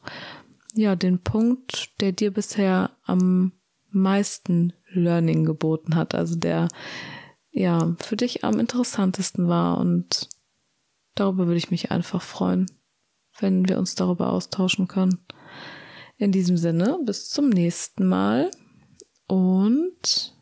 ja 0.73 0.95
den 0.95 1.19
Punkt, 1.19 1.99
der 1.99 2.13
dir 2.13 2.32
bisher 2.32 2.91
am 3.03 3.51
meisten 3.91 4.73
Learning 4.91 5.45
geboten 5.45 5.95
hat, 5.95 6.15
also 6.15 6.36
der 6.36 6.67
ja 7.51 7.95
für 7.99 8.15
dich 8.15 8.43
am 8.43 8.60
interessantesten 8.60 9.47
war 9.47 9.77
und 9.77 10.29
darüber 11.19 11.47
würde 11.47 11.58
ich 11.58 11.71
mich 11.71 11.91
einfach 11.91 12.21
freuen, 12.21 12.65
wenn 13.39 13.67
wir 13.67 13.77
uns 13.77 13.95
darüber 13.95 14.32
austauschen 14.32 14.88
können. 14.88 15.19
In 16.17 16.32
diesem 16.32 16.58
Sinne, 16.58 16.99
bis 17.05 17.29
zum 17.29 17.49
nächsten 17.49 18.08
Mal 18.08 18.51
und 19.27 20.36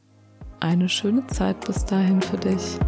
eine 0.59 0.89
schöne 0.89 1.27
Zeit 1.27 1.65
bis 1.65 1.85
dahin 1.85 2.21
für 2.21 2.37
dich. 2.37 2.79